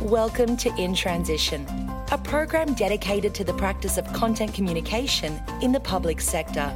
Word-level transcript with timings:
Welcome 0.00 0.56
to 0.58 0.74
In 0.76 0.94
Transition, 0.94 1.66
a 2.12 2.18
program 2.18 2.74
dedicated 2.74 3.34
to 3.36 3.44
the 3.44 3.54
practice 3.54 3.98
of 3.98 4.06
content 4.12 4.54
communication 4.54 5.40
in 5.62 5.72
the 5.72 5.80
public 5.80 6.20
sector. 6.20 6.70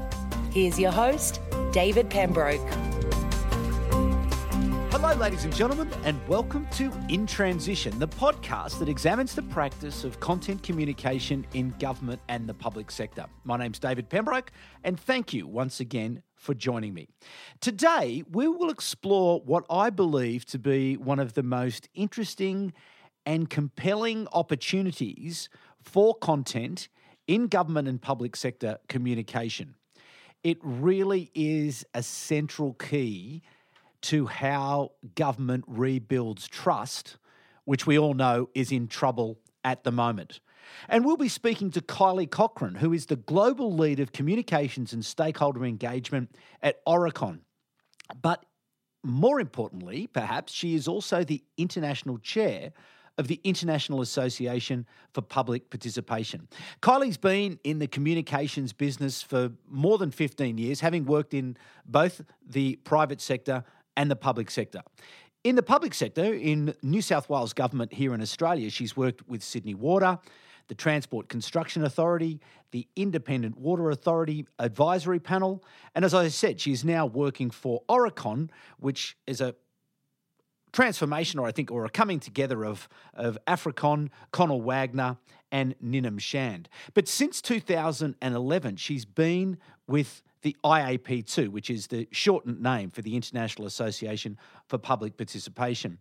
Here's 0.50 0.78
your 0.78 0.90
host, 0.90 1.40
David 1.70 2.10
Pembroke. 2.10 2.66
Hello, 4.90 5.14
ladies 5.14 5.44
and 5.44 5.54
gentlemen, 5.54 5.88
and 6.04 6.20
welcome 6.26 6.66
to 6.72 6.92
In 7.08 7.26
Transition, 7.26 7.98
the 7.98 8.08
podcast 8.08 8.78
that 8.80 8.88
examines 8.88 9.34
the 9.34 9.42
practice 9.42 10.02
of 10.02 10.18
content 10.18 10.62
communication 10.62 11.46
in 11.54 11.70
government 11.78 12.20
and 12.28 12.48
the 12.48 12.54
public 12.54 12.90
sector. 12.90 13.26
My 13.44 13.56
name's 13.56 13.78
David 13.78 14.08
Pembroke, 14.08 14.50
and 14.82 14.98
thank 14.98 15.32
you 15.32 15.46
once 15.46 15.78
again 15.78 16.22
for 16.38 16.54
joining 16.54 16.94
me. 16.94 17.08
Today, 17.60 18.22
we 18.30 18.48
will 18.48 18.70
explore 18.70 19.40
what 19.40 19.64
I 19.68 19.90
believe 19.90 20.46
to 20.46 20.58
be 20.58 20.96
one 20.96 21.18
of 21.18 21.34
the 21.34 21.42
most 21.42 21.88
interesting 21.94 22.72
and 23.26 23.50
compelling 23.50 24.26
opportunities 24.32 25.48
for 25.82 26.14
content 26.14 26.88
in 27.26 27.48
government 27.48 27.88
and 27.88 28.00
public 28.00 28.36
sector 28.36 28.78
communication. 28.88 29.74
It 30.42 30.58
really 30.62 31.30
is 31.34 31.84
a 31.92 32.02
central 32.02 32.74
key 32.74 33.42
to 34.02 34.26
how 34.26 34.92
government 35.14 35.64
rebuilds 35.66 36.46
trust, 36.46 37.18
which 37.64 37.86
we 37.86 37.98
all 37.98 38.14
know 38.14 38.48
is 38.54 38.70
in 38.72 38.86
trouble 38.86 39.38
at 39.64 39.84
the 39.84 39.92
moment. 39.92 40.40
And 40.88 41.04
we'll 41.04 41.16
be 41.16 41.28
speaking 41.28 41.70
to 41.72 41.80
Kylie 41.80 42.30
Cochrane, 42.30 42.76
who 42.76 42.92
is 42.92 43.06
the 43.06 43.16
global 43.16 43.74
lead 43.74 44.00
of 44.00 44.12
communications 44.12 44.92
and 44.92 45.04
stakeholder 45.04 45.64
engagement 45.64 46.34
at 46.62 46.84
Aurecon. 46.86 47.40
But 48.20 48.44
more 49.04 49.40
importantly, 49.40 50.06
perhaps, 50.06 50.52
she 50.52 50.74
is 50.74 50.88
also 50.88 51.24
the 51.24 51.42
international 51.56 52.18
chair 52.18 52.72
of 53.18 53.26
the 53.26 53.40
International 53.42 54.00
Association 54.00 54.86
for 55.12 55.20
Public 55.20 55.70
Participation. 55.70 56.48
Kylie's 56.80 57.16
been 57.16 57.58
in 57.64 57.80
the 57.80 57.88
communications 57.88 58.72
business 58.72 59.22
for 59.22 59.50
more 59.68 59.98
than 59.98 60.12
15 60.12 60.56
years, 60.56 60.80
having 60.80 61.04
worked 61.04 61.34
in 61.34 61.56
both 61.84 62.22
the 62.48 62.76
private 62.84 63.20
sector 63.20 63.64
and 63.96 64.08
the 64.08 64.16
public 64.16 64.50
sector. 64.50 64.82
In 65.42 65.56
the 65.56 65.62
public 65.62 65.94
sector, 65.94 66.32
in 66.32 66.74
New 66.82 67.02
South 67.02 67.28
Wales 67.28 67.52
government 67.52 67.92
here 67.92 68.14
in 68.14 68.20
Australia, 68.20 68.70
she's 68.70 68.96
worked 68.96 69.28
with 69.28 69.42
Sydney 69.42 69.74
Water, 69.74 70.18
the 70.68 70.74
Transport 70.74 71.28
Construction 71.28 71.84
Authority, 71.84 72.40
the 72.70 72.86
Independent 72.94 73.58
Water 73.58 73.90
Authority 73.90 74.46
Advisory 74.58 75.18
Panel, 75.18 75.64
and 75.94 76.04
as 76.04 76.14
I 76.14 76.28
said, 76.28 76.60
she's 76.60 76.84
now 76.84 77.06
working 77.06 77.50
for 77.50 77.82
Aurecon, 77.88 78.50
which 78.78 79.16
is 79.26 79.40
a 79.40 79.54
transformation, 80.72 81.40
or 81.40 81.46
I 81.46 81.52
think, 81.52 81.70
or 81.70 81.84
a 81.84 81.90
coming 81.90 82.20
together 82.20 82.64
of, 82.64 82.88
of 83.14 83.38
Africon, 83.46 84.10
Connell 84.30 84.60
Wagner, 84.60 85.16
and 85.50 85.74
Ninham 85.82 86.20
Shand. 86.20 86.68
But 86.94 87.08
since 87.08 87.40
2011, 87.40 88.76
she's 88.76 89.04
been 89.06 89.58
with 89.86 90.22
the 90.42 90.56
IAP2, 90.64 91.48
which 91.48 91.68
is 91.70 91.88
the 91.88 92.06
shortened 92.12 92.62
name 92.62 92.90
for 92.90 93.02
the 93.02 93.16
International 93.16 93.66
Association 93.66 94.38
for 94.66 94.78
Public 94.78 95.16
Participation, 95.16 95.98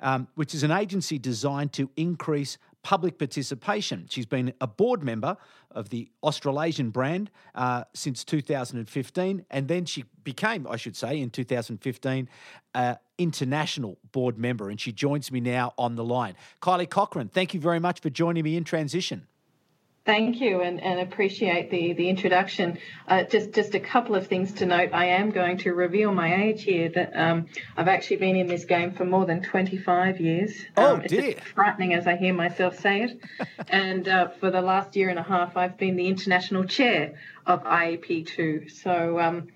um, 0.00 0.28
which 0.34 0.54
is 0.54 0.62
an 0.62 0.70
agency 0.70 1.18
designed 1.18 1.72
to 1.72 1.88
increase 1.96 2.58
public 2.82 3.18
participation. 3.18 4.06
She's 4.08 4.26
been 4.26 4.52
a 4.60 4.66
board 4.66 5.02
member 5.02 5.36
of 5.70 5.90
the 5.90 6.10
Australasian 6.22 6.90
brand 6.90 7.30
uh, 7.54 7.84
since 7.94 8.24
2015, 8.24 9.44
and 9.50 9.68
then 9.68 9.84
she 9.84 10.04
became, 10.24 10.66
I 10.66 10.76
should 10.76 10.96
say, 10.96 11.20
in 11.20 11.30
2015, 11.30 12.28
uh, 12.74 12.94
international 13.18 13.98
board 14.12 14.38
member. 14.38 14.70
And 14.70 14.80
she 14.80 14.92
joins 14.92 15.30
me 15.30 15.40
now 15.40 15.74
on 15.76 15.96
the 15.96 16.04
line. 16.04 16.34
Kylie 16.62 16.88
Cochrane, 16.88 17.28
thank 17.28 17.54
you 17.54 17.60
very 17.60 17.80
much 17.80 18.00
for 18.00 18.10
joining 18.10 18.44
me 18.44 18.56
in 18.56 18.64
transition. 18.64 19.26
Thank 20.04 20.40
you, 20.40 20.62
and, 20.62 20.82
and 20.82 21.00
appreciate 21.00 21.70
the 21.70 21.92
the 21.92 22.08
introduction. 22.08 22.78
Uh, 23.06 23.24
just 23.24 23.52
just 23.52 23.74
a 23.74 23.80
couple 23.80 24.14
of 24.14 24.26
things 24.26 24.52
to 24.54 24.66
note. 24.66 24.90
I 24.94 25.06
am 25.06 25.30
going 25.30 25.58
to 25.58 25.74
reveal 25.74 26.12
my 26.12 26.44
age 26.44 26.62
here. 26.62 26.88
That 26.88 27.14
um, 27.14 27.46
I've 27.76 27.88
actually 27.88 28.16
been 28.16 28.36
in 28.36 28.46
this 28.46 28.64
game 28.64 28.92
for 28.92 29.04
more 29.04 29.26
than 29.26 29.42
25 29.42 30.18
years. 30.20 30.54
Oh 30.78 30.94
um, 30.94 31.02
dear! 31.02 31.30
It's 31.30 31.40
frightening 31.48 31.92
as 31.92 32.06
I 32.06 32.16
hear 32.16 32.32
myself 32.32 32.78
say 32.78 33.02
it. 33.02 33.20
and 33.68 34.08
uh, 34.08 34.28
for 34.28 34.50
the 34.50 34.62
last 34.62 34.96
year 34.96 35.10
and 35.10 35.18
a 35.18 35.22
half, 35.22 35.58
I've 35.58 35.76
been 35.76 35.96
the 35.96 36.06
international 36.06 36.64
chair 36.64 37.16
of 37.46 37.64
IAP2. 37.64 38.70
So. 38.70 39.20
Um, 39.20 39.48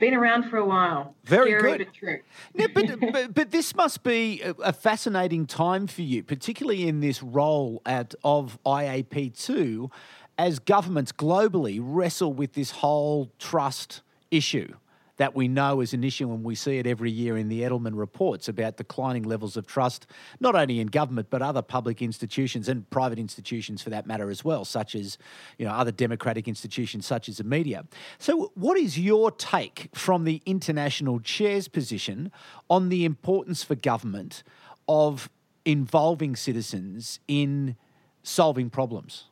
been 0.00 0.14
around 0.14 0.50
for 0.50 0.56
a 0.56 0.64
while. 0.64 1.14
Very 1.24 1.52
Scary, 1.52 1.78
good. 1.78 1.86
But 1.86 1.94
true. 1.94 2.20
Yeah, 2.54 2.66
but, 2.74 3.00
but, 3.12 3.34
but 3.34 3.50
this 3.52 3.74
must 3.76 4.02
be 4.02 4.42
a, 4.42 4.50
a 4.62 4.72
fascinating 4.72 5.46
time 5.46 5.86
for 5.86 6.02
you, 6.02 6.24
particularly 6.24 6.88
in 6.88 7.00
this 7.00 7.22
role 7.22 7.82
at 7.86 8.14
of 8.24 8.58
IAP2, 8.66 9.90
as 10.38 10.58
governments 10.58 11.12
globally 11.12 11.78
wrestle 11.80 12.32
with 12.32 12.54
this 12.54 12.72
whole 12.72 13.30
trust 13.38 14.00
issue 14.30 14.74
that 15.20 15.34
we 15.34 15.48
know 15.48 15.82
is 15.82 15.92
an 15.92 16.02
issue 16.02 16.32
and 16.32 16.42
we 16.42 16.54
see 16.54 16.78
it 16.78 16.86
every 16.86 17.10
year 17.10 17.36
in 17.36 17.50
the 17.50 17.60
Edelman 17.60 17.92
reports 17.92 18.48
about 18.48 18.78
declining 18.78 19.22
levels 19.22 19.54
of 19.54 19.66
trust, 19.66 20.06
not 20.40 20.54
only 20.54 20.80
in 20.80 20.86
government 20.86 21.26
but 21.28 21.42
other 21.42 21.60
public 21.60 22.00
institutions 22.00 22.70
and 22.70 22.88
private 22.88 23.18
institutions 23.18 23.82
for 23.82 23.90
that 23.90 24.06
matter 24.06 24.30
as 24.30 24.42
well, 24.46 24.64
such 24.64 24.94
as 24.94 25.18
you 25.58 25.66
know 25.66 25.72
other 25.72 25.92
democratic 25.92 26.48
institutions 26.48 27.04
such 27.04 27.28
as 27.28 27.36
the 27.36 27.44
media. 27.44 27.84
So, 28.18 28.50
what 28.54 28.78
is 28.78 28.98
your 28.98 29.30
take 29.30 29.90
from 29.94 30.24
the 30.24 30.40
international 30.46 31.20
chair's 31.20 31.68
position 31.68 32.32
on 32.70 32.88
the 32.88 33.04
importance 33.04 33.62
for 33.62 33.74
government 33.74 34.42
of 34.88 35.28
involving 35.66 36.34
citizens 36.34 37.20
in 37.28 37.76
solving 38.22 38.70
problems? 38.70 39.26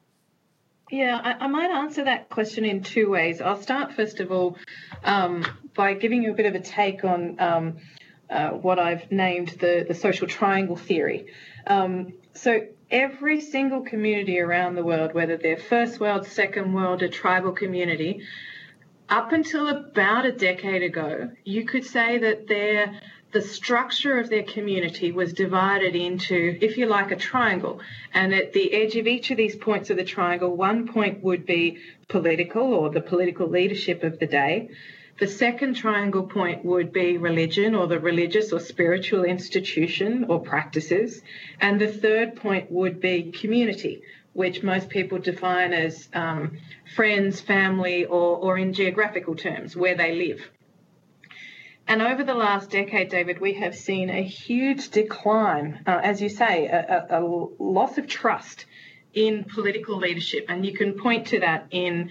Yeah, 0.91 1.21
I, 1.23 1.45
I, 1.45 1.47
might 1.49 1.71
answer 1.71 2.05
that 2.05 2.31
question 2.31 2.65
in 2.65 2.83
two 2.83 3.11
ways. 3.11 3.41
I'll 3.43 3.61
start, 3.61 3.93
first 3.93 4.21
of 4.21 4.33
all, 4.33 4.57
um, 5.05 5.45
by 5.75 5.95
giving 5.95 6.23
you 6.23 6.33
a 6.33 6.35
bit 6.35 6.47
of 6.47 6.55
a 6.55 6.61
take 6.61 7.05
on 7.05 7.37
um, 7.39 7.77
uh, 8.31 8.51
what 8.51 8.79
I've 8.79 9.11
named 9.13 9.49
the, 9.61 9.85
the 9.87 9.95
social 9.95 10.27
triangle 10.27 10.77
theory. 10.77 11.27
Um, 11.67 12.15
so, 12.33 12.67
every 12.91 13.43
single 13.43 13.83
community 13.83 14.41
around 14.41 14.77
the 14.77 14.83
world, 14.83 15.13
whether 15.13 15.37
they're 15.37 15.59
first 15.59 16.01
world, 16.01 16.27
second 16.27 16.73
world, 16.73 17.03
a 17.03 17.09
tribal 17.09 17.53
community, 17.53 18.23
up 19.09 19.33
until 19.33 19.69
about 19.69 20.27
a 20.27 20.33
decade 20.33 20.83
ago, 20.83 21.31
you 21.45 21.65
could 21.65 21.85
say 21.85 22.19
that 22.19 22.47
they're 22.47 23.01
the 23.31 23.43
structure 23.43 24.19
of 24.19 24.31
their 24.31 24.43
community 24.43 25.13
was 25.13 25.35
divided 25.35 25.95
into, 25.95 26.57
if 26.63 26.79
you 26.79 26.87
like, 26.87 27.11
a 27.11 27.17
triangle. 27.17 27.81
And 28.15 28.35
at 28.35 28.55
the 28.55 28.73
edge 28.73 28.97
of 28.97 29.07
each 29.07 29.31
of 29.31 29.37
these 29.37 29.55
points 29.55 29.91
of 29.91 29.99
the 29.99 30.05
triangle, 30.05 30.57
one 30.57 30.89
point 30.89 31.23
would 31.23 31.45
be 31.45 31.79
political 32.09 32.73
or 32.73 32.89
the 32.89 33.03
political 33.03 33.47
leadership 33.47 34.03
of 34.03 34.19
the 34.19 34.27
day. 34.27 34.71
The 35.19 35.27
second 35.27 35.75
triangle 35.75 36.23
point 36.23 36.65
would 36.65 36.93
be 36.93 37.19
religion 37.19 37.75
or 37.75 37.87
the 37.87 37.99
religious 37.99 38.53
or 38.53 38.61
spiritual 38.61 39.25
institution 39.25 40.25
or 40.29 40.41
practices. 40.41 41.21
And 41.61 41.79
the 41.79 41.89
third 41.89 42.37
point 42.37 42.71
would 42.71 42.99
be 42.99 43.33
community, 43.33 44.03
which 44.39 44.63
most 44.63 44.89
people 44.89 45.19
define 45.19 45.73
as 45.73 46.09
um, 46.15 46.59
friends, 46.95 47.41
family, 47.41 48.05
or, 48.05 48.37
or 48.37 48.57
in 48.57 48.73
geographical 48.73 49.35
terms, 49.35 49.75
where 49.75 49.97
they 49.97 50.15
live. 50.15 50.49
And 51.89 52.01
over 52.01 52.23
the 52.23 52.35
last 52.35 52.71
decade, 52.71 53.09
David, 53.09 53.41
we 53.41 53.55
have 53.55 53.75
seen 53.75 54.11
a 54.11 54.23
huge 54.23 54.91
decline, 54.91 55.83
uh, 55.89 55.99
as 56.05 56.23
you 56.23 56.29
say, 56.29 56.67
a, 56.67 57.19
a, 57.19 57.21
loss 57.59 57.99
of 57.99 58.07
trust 58.07 58.67
in 59.13 59.43
political 59.43 59.99
leadership. 59.99 60.47
And 60.49 60.65
you 60.65 60.73
can 60.73 60.93
point 60.93 61.27
to 61.29 61.41
that 61.41 61.67
in 61.73 62.11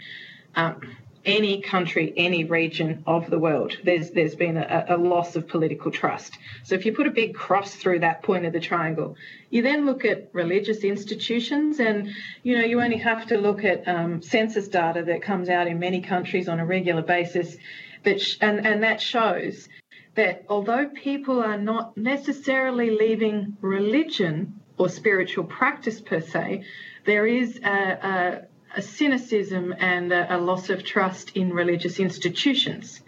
um, 0.54 0.82
any 1.28 1.62
country, 1.62 2.14
any 2.16 2.46
region 2.46 3.04
of 3.06 3.30
the 3.30 3.38
world. 3.38 3.78
There's, 3.84 4.12
there's 4.12 4.36
been 4.36 4.58
a, 4.58 4.86
a 4.90 4.98
loss 4.98 5.36
of 5.36 5.48
political 5.48 5.92
trust. 5.92 6.38
So 6.64 6.74
if 6.74 6.86
you 6.86 6.94
put 6.94 7.06
a 7.06 7.12
big 7.12 7.36
cross 7.36 7.76
through 7.76 8.00
that 8.00 8.24
point 8.24 8.46
of 8.46 8.54
the 8.54 8.62
triangle, 8.62 9.18
you 9.50 9.62
then 9.62 9.86
look 9.86 10.06
at 10.06 10.30
religious 10.34 10.80
institutions, 10.80 11.80
and 11.80 12.10
you 12.44 12.58
know 12.58 12.64
you 12.64 12.82
only 12.82 12.98
have 12.98 13.28
to 13.28 13.38
look 13.38 13.64
at 13.64 13.88
um, 13.88 14.22
census 14.22 14.68
data 14.70 15.04
that 15.04 15.22
comes 15.22 15.50
out 15.50 15.68
in 15.68 15.80
many 15.80 16.02
countries 16.02 16.50
on 16.50 16.60
a 16.60 16.66
regular 16.66 17.02
basis 17.02 17.58
that 18.04 18.22
sh- 18.22 18.38
and, 18.42 18.66
and 18.66 18.84
that 18.84 19.02
shows 19.02 19.68
that 20.16 20.46
although 20.50 20.88
people 20.88 21.42
are 21.42 21.58
not 21.58 21.96
necessarily 21.98 22.90
leaving 22.90 23.58
religion 23.62 24.60
or 24.78 24.90
spiritual 24.90 25.44
practice 25.44 26.02
per 26.02 26.22
se, 26.22 26.64
there 27.06 27.28
is 27.28 27.60
a, 27.64 27.70
a, 27.70 28.42
a 28.78 28.82
cynicism 28.82 29.74
and 29.80 30.14
a, 30.14 30.36
a, 30.36 30.38
loss 30.38 30.70
of 30.70 30.84
trust 30.84 31.36
in 31.36 31.52
religious 31.52 32.00
institutions. 32.00 33.02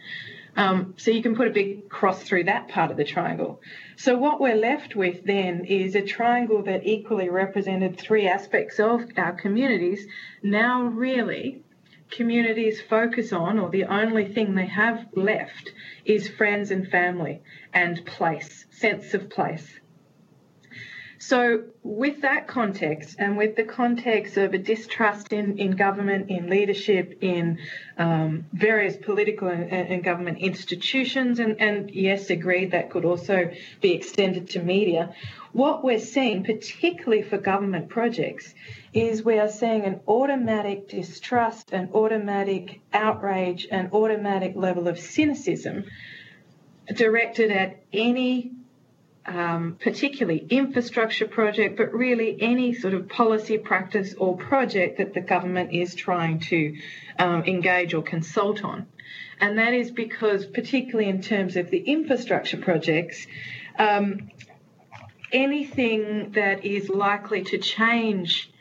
Um, 0.57 0.95
so 0.97 1.11
you 1.11 1.21
can 1.21 1.35
put 1.35 1.47
a 1.47 1.51
big 1.51 1.89
cross 1.89 2.23
through 2.23 2.45
that 2.45 2.69
part 2.69 2.89
of 2.89 2.97
the 2.97 3.03
triangle. 3.05 3.61
So 3.95 4.17
what 4.17 4.41
we're 4.41 4.55
left 4.55 4.95
with 4.95 5.23
then 5.23 5.65
is 5.65 5.95
a 5.95 6.01
triangle 6.01 6.63
that 6.63 6.87
equally 6.87 7.29
represented 7.29 7.97
three 7.97 8.27
aspects 8.27 8.79
of 8.79 9.03
our 9.15 9.33
communities, 9.33 10.07
now 10.41 10.83
really 10.83 11.61
communities 12.09 12.81
focus 12.81 13.31
on, 13.31 13.59
or 13.59 13.69
the 13.69 13.83
only 13.83 14.25
thing 14.25 14.55
they 14.55 14.65
have 14.65 15.05
left, 15.13 15.71
is 16.03 16.27
friends 16.27 16.71
and 16.71 16.87
family 16.87 17.41
and 17.71 18.03
place, 18.05 18.65
sense 18.71 19.13
of 19.13 19.29
place. 19.29 19.78
So, 21.21 21.63
with 21.83 22.21
that 22.21 22.47
context, 22.47 23.17
and 23.19 23.35
with 23.35 23.57
the 23.57 23.65
context 23.65 24.37
of 24.37 24.53
a 24.53 24.57
distrust 24.57 25.33
in, 25.33 25.57
in 25.59 25.71
government, 25.71 26.29
in 26.29 26.49
leadership, 26.49 27.17
in 27.19 27.59
um, 27.97 28.45
various 28.53 28.95
political 28.95 29.49
and, 29.49 29.69
and, 29.69 30.01
government 30.01 30.37
institutions, 30.39 31.39
and, 31.39 31.59
and 31.59 31.91
yes, 31.91 32.29
agreed, 32.29 32.71
that 32.71 32.89
could 32.89 33.03
also 33.03 33.51
be 33.81 33.91
extended 33.95 34.51
to 34.51 34.63
media, 34.63 35.13
what 35.51 35.83
we're 35.83 35.99
seeing, 35.99 36.45
particularly 36.45 37.23
for 37.23 37.37
government 37.37 37.89
projects, 37.89 38.53
is 38.93 39.21
we 39.21 39.39
are 39.39 39.49
seeing 39.49 39.83
an 39.83 39.99
automatic 40.07 40.87
distrust, 40.87 41.73
an 41.73 41.89
automatic 41.93 42.79
outrage, 42.93 43.67
an 43.69 43.89
automatic 43.91 44.55
level 44.55 44.87
of 44.87 44.97
cynicism 44.97 45.83
directed 46.95 47.51
at 47.51 47.83
any 47.91 48.53
um, 49.29 49.77
particularly 49.79 50.45
infrastructure 50.49 51.27
project, 51.27 51.77
but 51.77 51.93
really 51.93 52.35
any 52.41 52.73
sort 52.73 52.95
of 52.95 53.07
policy, 53.07 53.59
practice, 53.59 54.15
or 54.17 54.35
project 54.35 54.97
that 54.97 55.13
the 55.13 55.21
government 55.21 55.71
is 55.71 55.93
trying 55.93 56.39
to 56.39 56.75
um, 57.19 57.43
engage 57.43 57.93
or 57.93 58.01
consult 58.01 58.63
on. 58.63 58.87
And 59.39 59.59
that 59.59 59.73
is 59.73 59.91
because, 59.91 60.45
particularly 60.47 61.09
in 61.09 61.21
terms 61.21 61.57
of 61.57 61.69
the 61.69 61.77
infrastructure 61.77 62.57
projects, 62.57 63.27
um, 63.77 64.31
anything 65.31 66.31
that 66.31 66.65
is 66.65 66.89
likely 66.89 67.43
to 67.43 67.59
change 67.59 68.51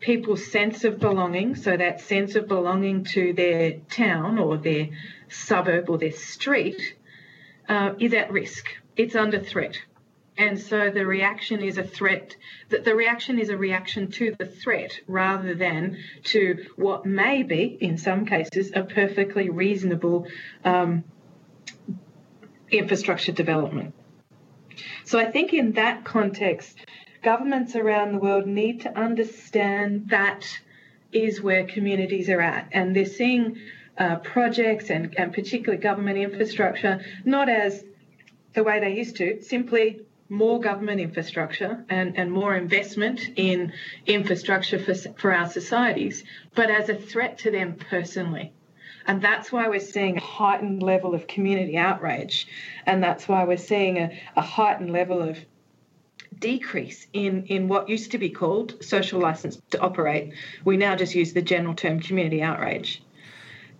people's 0.00 0.50
sense 0.50 0.82
of 0.82 0.98
belonging, 0.98 1.54
so 1.54 1.76
that 1.76 2.00
sense 2.00 2.34
of 2.34 2.48
belonging 2.48 3.04
to 3.04 3.32
their 3.32 3.74
town 3.90 4.38
or 4.38 4.58
their 4.58 4.88
suburb 5.28 5.88
or 5.88 5.98
their 5.98 6.12
street, 6.12 6.96
uh, 7.68 7.94
is 7.98 8.12
at 8.12 8.30
risk 8.32 8.66
it's 8.96 9.14
under 9.14 9.40
threat. 9.40 9.78
And 10.36 10.58
so 10.58 10.90
the 10.90 11.06
reaction 11.06 11.62
is 11.62 11.78
a 11.78 11.84
threat, 11.84 12.36
that 12.70 12.84
the 12.84 12.94
reaction 12.94 13.38
is 13.38 13.50
a 13.50 13.56
reaction 13.56 14.10
to 14.12 14.34
the 14.36 14.46
threat 14.46 14.98
rather 15.06 15.54
than 15.54 15.98
to 16.24 16.64
what 16.74 17.06
may 17.06 17.44
be, 17.44 17.78
in 17.80 17.98
some 17.98 18.26
cases, 18.26 18.72
a 18.74 18.82
perfectly 18.82 19.48
reasonable 19.48 20.26
um, 20.64 21.04
infrastructure 22.70 23.30
development. 23.30 23.94
So 25.04 25.20
I 25.20 25.30
think 25.30 25.52
in 25.52 25.72
that 25.72 26.04
context, 26.04 26.78
governments 27.22 27.76
around 27.76 28.12
the 28.12 28.18
world 28.18 28.46
need 28.46 28.80
to 28.80 28.98
understand 28.98 30.08
that 30.08 30.46
is 31.12 31.40
where 31.40 31.64
communities 31.64 32.28
are 32.28 32.40
at. 32.40 32.68
And 32.72 32.96
they're 32.96 33.04
seeing 33.06 33.58
uh, 33.96 34.16
projects 34.16 34.90
and, 34.90 35.14
and 35.16 35.32
particularly 35.32 35.80
government 35.80 36.18
infrastructure 36.18 37.00
not 37.24 37.48
as 37.48 37.84
the 38.54 38.62
way 38.62 38.80
they 38.80 38.94
used 38.96 39.16
to, 39.16 39.42
simply 39.42 40.00
more 40.28 40.60
government 40.60 41.00
infrastructure 41.00 41.84
and, 41.88 42.16
and 42.18 42.32
more 42.32 42.56
investment 42.56 43.20
in 43.36 43.72
infrastructure 44.06 44.78
for, 44.78 44.94
for 44.94 45.32
our 45.32 45.48
societies, 45.48 46.24
but 46.54 46.70
as 46.70 46.88
a 46.88 46.94
threat 46.94 47.38
to 47.38 47.50
them 47.50 47.74
personally. 47.74 48.52
And 49.06 49.20
that's 49.20 49.52
why 49.52 49.68
we're 49.68 49.80
seeing 49.80 50.16
a 50.16 50.20
heightened 50.20 50.82
level 50.82 51.14
of 51.14 51.26
community 51.26 51.76
outrage. 51.76 52.46
And 52.86 53.02
that's 53.02 53.28
why 53.28 53.44
we're 53.44 53.58
seeing 53.58 53.98
a, 53.98 54.18
a 54.34 54.40
heightened 54.40 54.90
level 54.90 55.20
of 55.20 55.38
decrease 56.38 57.06
in, 57.12 57.44
in 57.46 57.68
what 57.68 57.88
used 57.88 58.12
to 58.12 58.18
be 58.18 58.30
called 58.30 58.82
social 58.82 59.20
license 59.20 59.60
to 59.70 59.80
operate. 59.80 60.32
We 60.64 60.78
now 60.78 60.96
just 60.96 61.14
use 61.14 61.32
the 61.32 61.42
general 61.42 61.74
term 61.74 62.00
community 62.00 62.42
outrage. 62.42 63.02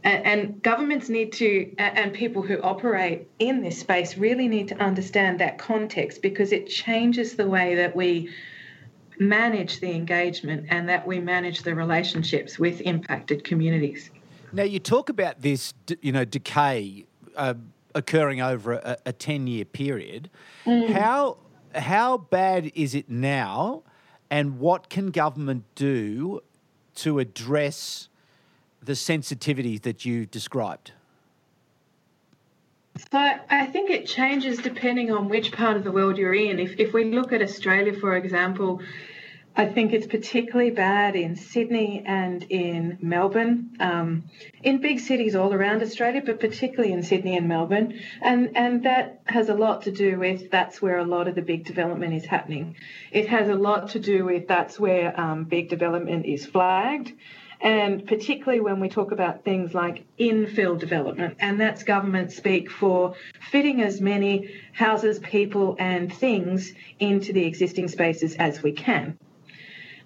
And, 0.05 0.27
and 0.27 0.63
governments 0.63 1.09
need 1.09 1.33
to, 1.35 1.75
and 1.79 2.13
people 2.13 2.43
who 2.43 2.61
operate 2.61 3.27
in 3.39 3.63
this 3.63 3.79
space 3.81 4.17
really 4.17 4.49
need 4.49 4.69
to 4.69 4.77
understand 4.77 5.41
that 5.41 5.59
context 5.59 6.21
because 6.21 6.53
it 6.53 6.69
changes 6.69 7.37
the 7.37 7.49
way 7.49 7.75
that 7.75 7.97
we 7.97 8.31
manage 9.19 9.81
the 9.81 9.91
engagement 9.93 10.67
and 10.69 10.89
that 10.89 11.07
we 11.07 11.21
manage 11.21 11.63
the 11.63 11.75
relationships 11.75 12.59
with 12.59 12.81
impacted 12.83 13.45
communities. 13.45 14.11
Now, 14.53 14.65
you 14.65 14.79
talk 14.79 15.09
about 15.09 15.41
this, 15.41 15.73
you 16.03 16.13
know, 16.13 16.25
decay 16.25 17.07
uh, 17.37 17.55
occurring 17.95 18.43
over 18.43 18.75
a, 18.75 18.99
a 19.07 19.13
10 19.13 19.47
year 19.47 19.65
period. 19.65 20.31
Mm. 20.67 20.91
How, 20.91 21.39
how 21.75 22.19
bad 22.19 22.71
is 22.75 22.95
it 22.95 23.09
now, 23.09 23.83
and 24.31 24.59
what 24.59 24.91
can 24.91 25.11
government 25.11 25.65
do 25.75 26.41
to 26.97 27.19
address 27.19 28.09
the 28.85 28.97
sensitivity 28.97 29.79
that 29.79 30.05
you 30.05 30.27
described? 30.27 30.93
So 33.11 33.19
I 33.19 33.67
think 33.67 33.91
it 33.91 34.07
changes 34.07 34.59
depending 34.59 35.11
on 35.11 35.29
which 35.29 35.51
part 35.51 35.77
of 35.77 35.83
the 35.85 35.91
world 35.91 36.17
you're 36.17 36.35
in. 36.35 36.61
If, 36.61 36.79
if 36.79 36.93
we 36.93 37.05
look 37.05 37.33
at 37.33 37.43
Australia, 37.43 37.93
for 37.93 38.17
example, 38.17 38.81
I 39.57 39.67
think 39.67 39.93
it's 39.93 40.07
particularly 40.07 40.71
bad 40.71 41.15
in 41.15 41.37
Sydney 41.37 42.03
and 42.05 42.43
in 42.51 42.99
Melbourne, 43.01 43.77
um, 43.79 44.25
in 44.65 44.81
big 44.81 44.99
cities 44.99 45.37
all 45.37 45.55
around 45.55 45.83
Australia, 45.83 46.23
but 46.25 46.41
particularly 46.41 46.93
in 46.93 47.05
Sydney 47.05 47.37
and 47.37 47.49
Melbourne. 47.49 48.01
And, 48.21 48.57
and 48.57 48.83
that 48.85 49.21
has 49.27 49.49
a 49.49 49.55
lot 49.55 49.83
to 49.83 49.93
do 49.93 50.19
with 50.19 50.51
that's 50.51 50.83
where 50.83 50.99
a 50.99 51.05
lot 51.05 51.29
of 51.29 51.37
the 51.37 51.43
big 51.43 51.65
development 51.65 52.15
is 52.15 52.25
happening. 52.25 52.77
It 53.13 53.29
has 53.29 53.49
a 53.49 53.55
lot 53.55 53.91
to 53.91 54.01
do 54.01 54.25
with 54.25 54.49
that's 54.49 54.79
where 54.79 55.19
um, 55.19 55.45
big 55.45 55.69
development 55.69 56.27
is 56.27 56.45
flagged. 56.47 57.13
And 57.65 58.07
particularly 58.07 58.61
when 58.61 58.79
we 58.79 58.91
talk 58.91 59.11
about 59.11 59.43
things 59.43 59.73
like 59.73 60.05
infill 60.21 60.79
development, 60.79 61.39
and 61.41 61.59
that's 61.59 61.83
government 61.83 62.31
speak 62.31 62.71
for 62.71 63.15
fitting 63.51 63.81
as 63.81 64.03
many 64.03 64.55
houses, 64.75 65.19
people, 65.19 65.75
and 65.79 66.13
things 66.13 66.75
into 67.01 67.33
the 67.33 67.47
existing 67.47 67.89
spaces 67.89 68.35
as 68.35 68.63
we 68.63 68.73
can. 68.73 69.19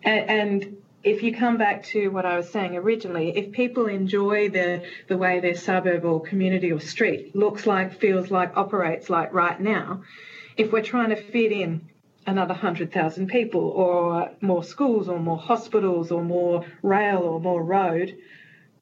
And, 0.05 0.31
and 0.31 0.77
if 1.03 1.25
you 1.25 1.35
come 1.35 1.59
back 1.59 1.83
to 1.87 2.11
what 2.11 2.25
I 2.25 2.37
was 2.37 2.49
saying 2.49 2.77
originally, 2.77 3.37
if 3.37 3.51
people 3.51 3.87
enjoy 3.87 4.51
the, 4.51 4.85
the 5.09 5.17
way 5.17 5.41
their 5.41 5.57
suburb 5.57 6.05
or 6.05 6.23
community 6.23 6.71
or 6.71 6.79
street 6.79 7.35
looks 7.35 7.67
like, 7.67 7.99
feels 7.99 8.31
like, 8.31 8.57
operates 8.57 9.11
like 9.11 9.35
right 9.35 9.61
now, 9.61 10.05
if 10.57 10.71
we're 10.71 10.83
trying 10.83 11.11
to 11.11 11.17
fit 11.17 11.51
in 11.51 11.89
another 12.29 12.55
100,000 12.55 13.29
people, 13.29 13.61
or 13.61 14.31
more 14.41 14.63
schools, 14.63 15.09
or 15.09 15.19
more 15.19 15.39
hospitals, 15.39 16.11
or 16.11 16.23
more 16.23 16.65
rail, 16.83 17.19
or 17.19 17.41
more 17.41 17.63
road. 17.63 18.17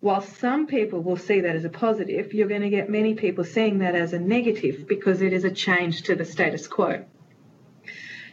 While 0.01 0.21
some 0.21 0.67
people 0.67 1.01
will 1.01 1.17
see 1.17 1.41
that 1.41 1.57
as 1.57 1.65
a 1.65 1.71
positive, 1.71 2.35
you're 2.35 2.49
going 2.49 2.63
to 2.63 2.71
get 2.71 2.91
many 2.91 3.15
people 3.15 3.45
seeing 3.45 3.79
that 3.79 3.95
as 3.95 4.13
a 4.13 4.19
negative 4.19 4.87
because 4.87 5.23
it 5.23 5.33
is 5.33 5.45
a 5.45 5.51
change 5.51 6.03
to 6.03 6.15
the 6.15 6.25
status 6.25 6.67
quo. 6.67 7.05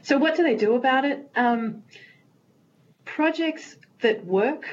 So, 0.01 0.17
what 0.17 0.35
do 0.35 0.43
they 0.43 0.55
do 0.55 0.75
about 0.75 1.05
it? 1.05 1.29
Um, 1.35 1.83
projects 3.05 3.77
that 4.01 4.25
work, 4.25 4.65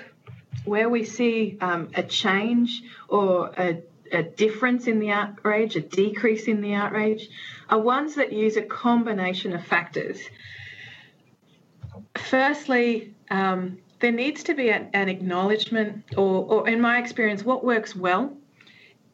where 0.65 0.89
we 0.89 1.05
see 1.05 1.57
um, 1.61 1.91
a 1.95 2.03
change 2.03 2.83
or 3.09 3.53
a, 3.57 3.83
a 4.13 4.23
difference 4.23 4.87
in 4.87 4.99
the 4.99 5.11
outrage, 5.11 5.77
a 5.77 5.81
decrease 5.81 6.49
in 6.49 6.61
the 6.61 6.75
outrage, 6.75 7.29
are 7.69 7.79
ones 7.79 8.15
that 8.17 8.33
use 8.33 8.57
a 8.57 8.63
combination 8.63 9.53
of 9.55 9.65
factors. 9.65 10.19
Firstly, 12.17 13.15
um, 13.31 13.79
there 14.01 14.13
needs 14.13 14.43
to 14.45 14.55
be 14.55 14.71
an, 14.71 14.91
an 14.95 15.09
acknowledgement, 15.09 16.05
or, 16.17 16.45
or 16.45 16.69
in 16.69 16.81
my 16.81 16.99
experience, 16.99 17.45
what 17.45 17.65
works 17.65 17.95
well 17.95 18.37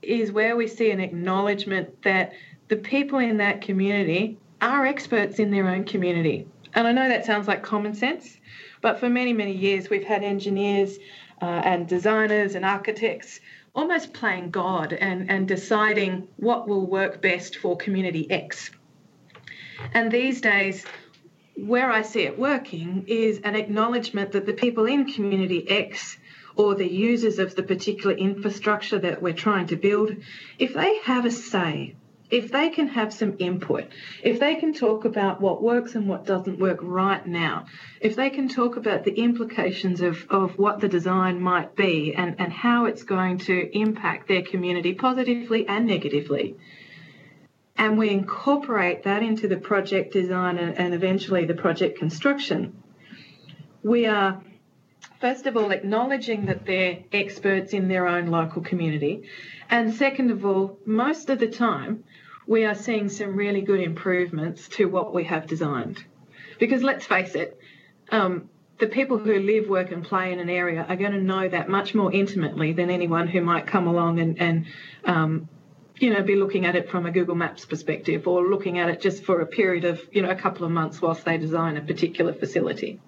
is 0.03 0.33
where 0.33 0.57
we 0.57 0.67
see 0.67 0.91
an 0.91 1.01
acknowledgement 1.01 2.03
that 2.03 2.33
the 2.69 2.77
people 2.77 3.19
in 3.19 3.37
that 3.39 3.61
community 3.61 4.39
are 4.61 4.87
experts 4.87 5.39
in 5.39 5.51
their 5.51 5.69
own 5.69 5.85
community. 5.85 6.47
And 6.75 6.87
I 6.87 6.93
know 6.93 7.09
that 7.09 7.25
sounds 7.25 7.49
like 7.49 7.63
common 7.63 7.95
sense, 7.95 8.39
but 8.81 9.01
for 9.01 9.09
many, 9.09 9.33
many 9.33 9.53
years, 9.53 9.91
we've 9.91 10.05
had 10.05 10.23
engineers 10.23 10.99
uh, 11.43 11.45
and 11.45 11.87
designers 11.87 12.55
and 12.55 12.65
architects 12.65 13.41
almost 13.77 14.15
playing 14.15 14.51
God 14.51 14.95
and, 14.95 15.31
and 15.31 15.47
deciding 15.47 16.27
what 16.37 16.67
will 16.67 16.87
work 16.87 17.21
best 17.21 17.57
for 17.57 17.77
community 17.77 18.29
X. 18.31 18.71
And 19.93 20.11
these 20.11 20.41
days, 20.41 20.85
where 21.57 21.91
I 21.91 22.03
see 22.03 22.23
it 22.23 22.39
working 22.39 23.05
is 23.07 23.41
an 23.45 23.55
acknowledgement 23.55 24.33
that 24.33 24.47
the 24.47 24.55
people 24.55 24.87
in 24.87 25.13
community 25.13 25.71
X 25.71 26.17
or 26.57 26.75
the 26.75 26.91
users 26.91 27.39
of 27.39 27.55
the 27.55 27.63
particular 27.63 28.17
infrastructure 28.17 28.99
that 28.99 29.23
we're 29.23 29.35
trying 29.35 29.67
to 29.67 29.77
build, 29.77 30.17
if 30.59 30.73
they 30.73 30.99
have 31.01 31.27
a 31.27 31.31
say 31.31 31.95
if 32.31 32.51
they 32.51 32.71
can 32.71 32.89
have 32.89 33.13
some 33.13 33.37
input, 33.39 33.87
if 34.23 34.41
they 34.41 34.57
can 34.57 34.75
talk 34.75 35.05
about 35.05 35.41
what 35.41 35.63
works 35.63 35.95
and 35.95 36.09
what 36.09 36.27
doesn't 36.27 36.59
work 36.59 36.79
right 36.83 37.25
now, 37.27 37.67
if 38.01 38.17
they 38.17 38.31
can 38.31 38.49
talk 38.49 38.77
about 38.77 39.05
the 39.05 39.13
implications 39.13 40.01
of, 40.01 40.27
of 40.29 40.59
what 40.59 40.81
the 40.81 40.89
design 40.89 41.41
might 41.41 41.77
be 41.77 42.15
and, 42.15 42.37
and 42.39 42.53
how 42.53 42.87
it's 42.87 43.05
going 43.05 43.39
to 43.39 43.79
impact 43.79 44.29
their 44.29 44.43
community 44.43 44.95
positively 44.95 45.67
and 45.69 45.87
negatively, 45.87 46.57
and 47.79 47.99
we 47.99 48.11
incorporate 48.11 49.05
that 49.05 49.23
into 49.23 49.47
the 49.47 49.57
project 49.57 50.13
design 50.13 50.59
and, 50.59 50.79
and 50.79 50.95
eventually 50.95 51.45
the 51.45 51.55
project 51.55 51.99
construction, 51.99 52.83
we 53.83 54.07
are 54.07 54.43
first 55.21 55.47
of 55.47 55.57
all, 55.57 55.71
acknowledging 55.71 56.47
that 56.47 56.67
they're 56.67 56.99
experts 57.13 57.73
in 57.73 57.89
their 57.89 58.07
own 58.07 58.27
local 58.27 58.63
community. 58.63 59.23
And 59.71 59.95
second 59.95 60.31
of 60.31 60.45
all, 60.45 60.79
most 60.85 61.31
of 61.31 61.39
the 61.39 61.49
time, 61.49 62.05
we 62.47 62.65
are 62.65 62.75
seeing 62.75 63.09
some 63.09 63.37
really 63.37 63.63
good 63.63 63.81
improvements 63.81 64.69
to 64.69 64.87
what 64.87 65.13
we 65.13 65.25
have 65.25 65.47
designed. 65.47 66.05
Because 66.59 66.83
let's 66.83 67.07
face 67.07 67.35
it, 67.35 67.59
um, 68.11 68.49
the 68.79 68.87
people 68.87 69.19
who 69.19 69.41
live, 69.41 69.69
work, 69.69 69.91
and 69.91 70.05
play 70.05 70.33
in 70.33 70.39
an 70.39 70.51
area 70.51 70.85
are 70.89 70.97
going 70.97 71.13
to 71.13 71.21
know 71.21 71.49
that 71.49 71.69
much 71.69 71.95
more 71.95 72.13
intimately 72.13 72.73
than 72.73 72.91
anyone 72.91 73.27
who 73.27 73.41
might 73.41 73.67
come 73.67 73.87
along 73.87 74.21
and, 74.21 74.41
and 74.41 74.67
um, 75.05 75.49
you 75.99 76.13
know, 76.13 76.23
be 76.23 76.37
looking 76.37 76.67
at 76.67 76.77
it 76.77 76.91
from 76.91 77.07
a 77.07 77.11
Google 77.11 77.35
Maps 77.35 77.65
perspective 77.65 78.29
or 78.29 78.47
looking 78.47 78.79
at 78.79 78.91
it 78.91 79.01
just 79.01 79.25
for 79.25 79.41
a 79.41 79.47
period 79.47 79.85
of, 79.85 80.01
you 80.13 80.23
know, 80.23 80.31
a 80.31 80.35
couple 80.35 80.65
of 80.65 80.71
months 80.71 81.01
whilst 81.01 81.25
they 81.25 81.39
design 81.39 81.77
a 81.77 81.81
particular 81.81 82.35
facility. 82.35 83.01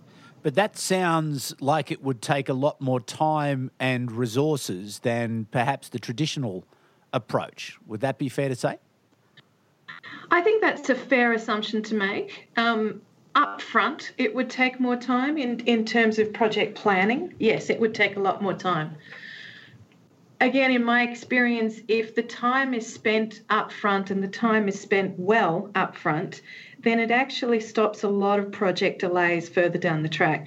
But 0.42 0.54
that 0.54 0.78
sounds 0.78 1.54
like 1.60 1.90
it 1.90 2.02
would 2.02 2.22
take 2.22 2.48
a 2.48 2.54
lot 2.54 2.80
more 2.80 3.00
time 3.00 3.70
and 3.78 4.10
resources 4.10 5.00
than 5.00 5.46
perhaps 5.50 5.90
the 5.90 5.98
traditional 5.98 6.64
approach. 7.12 7.76
Would 7.86 8.00
that 8.00 8.18
be 8.18 8.28
fair 8.28 8.48
to 8.48 8.54
say? 8.54 8.78
I 10.30 10.40
think 10.40 10.60
that's 10.60 10.90
a 10.90 10.94
fair 10.94 11.32
assumption 11.32 11.82
to 11.84 11.94
make. 11.94 12.48
Um, 12.56 13.02
up 13.34 13.60
front, 13.60 14.12
it 14.18 14.34
would 14.34 14.50
take 14.50 14.80
more 14.80 14.96
time 14.96 15.38
in, 15.38 15.60
in 15.60 15.84
terms 15.84 16.18
of 16.18 16.32
project 16.32 16.74
planning. 16.74 17.34
Yes, 17.38 17.70
it 17.70 17.78
would 17.78 17.94
take 17.94 18.16
a 18.16 18.20
lot 18.20 18.42
more 18.42 18.54
time. 18.54 18.96
Again, 20.40 20.70
in 20.70 20.84
my 20.84 21.02
experience, 21.02 21.80
if 21.88 22.14
the 22.14 22.22
time 22.22 22.74
is 22.74 22.92
spent 22.92 23.42
up 23.50 23.72
front 23.72 24.10
and 24.10 24.22
the 24.22 24.28
time 24.28 24.68
is 24.68 24.80
spent 24.80 25.18
well 25.18 25.70
up 25.74 25.96
front, 25.96 26.42
then 26.80 27.00
it 27.00 27.10
actually 27.10 27.60
stops 27.60 28.04
a 28.04 28.08
lot 28.08 28.38
of 28.38 28.52
project 28.52 29.00
delays 29.00 29.48
further 29.48 29.78
down 29.78 30.02
the 30.02 30.08
track. 30.08 30.46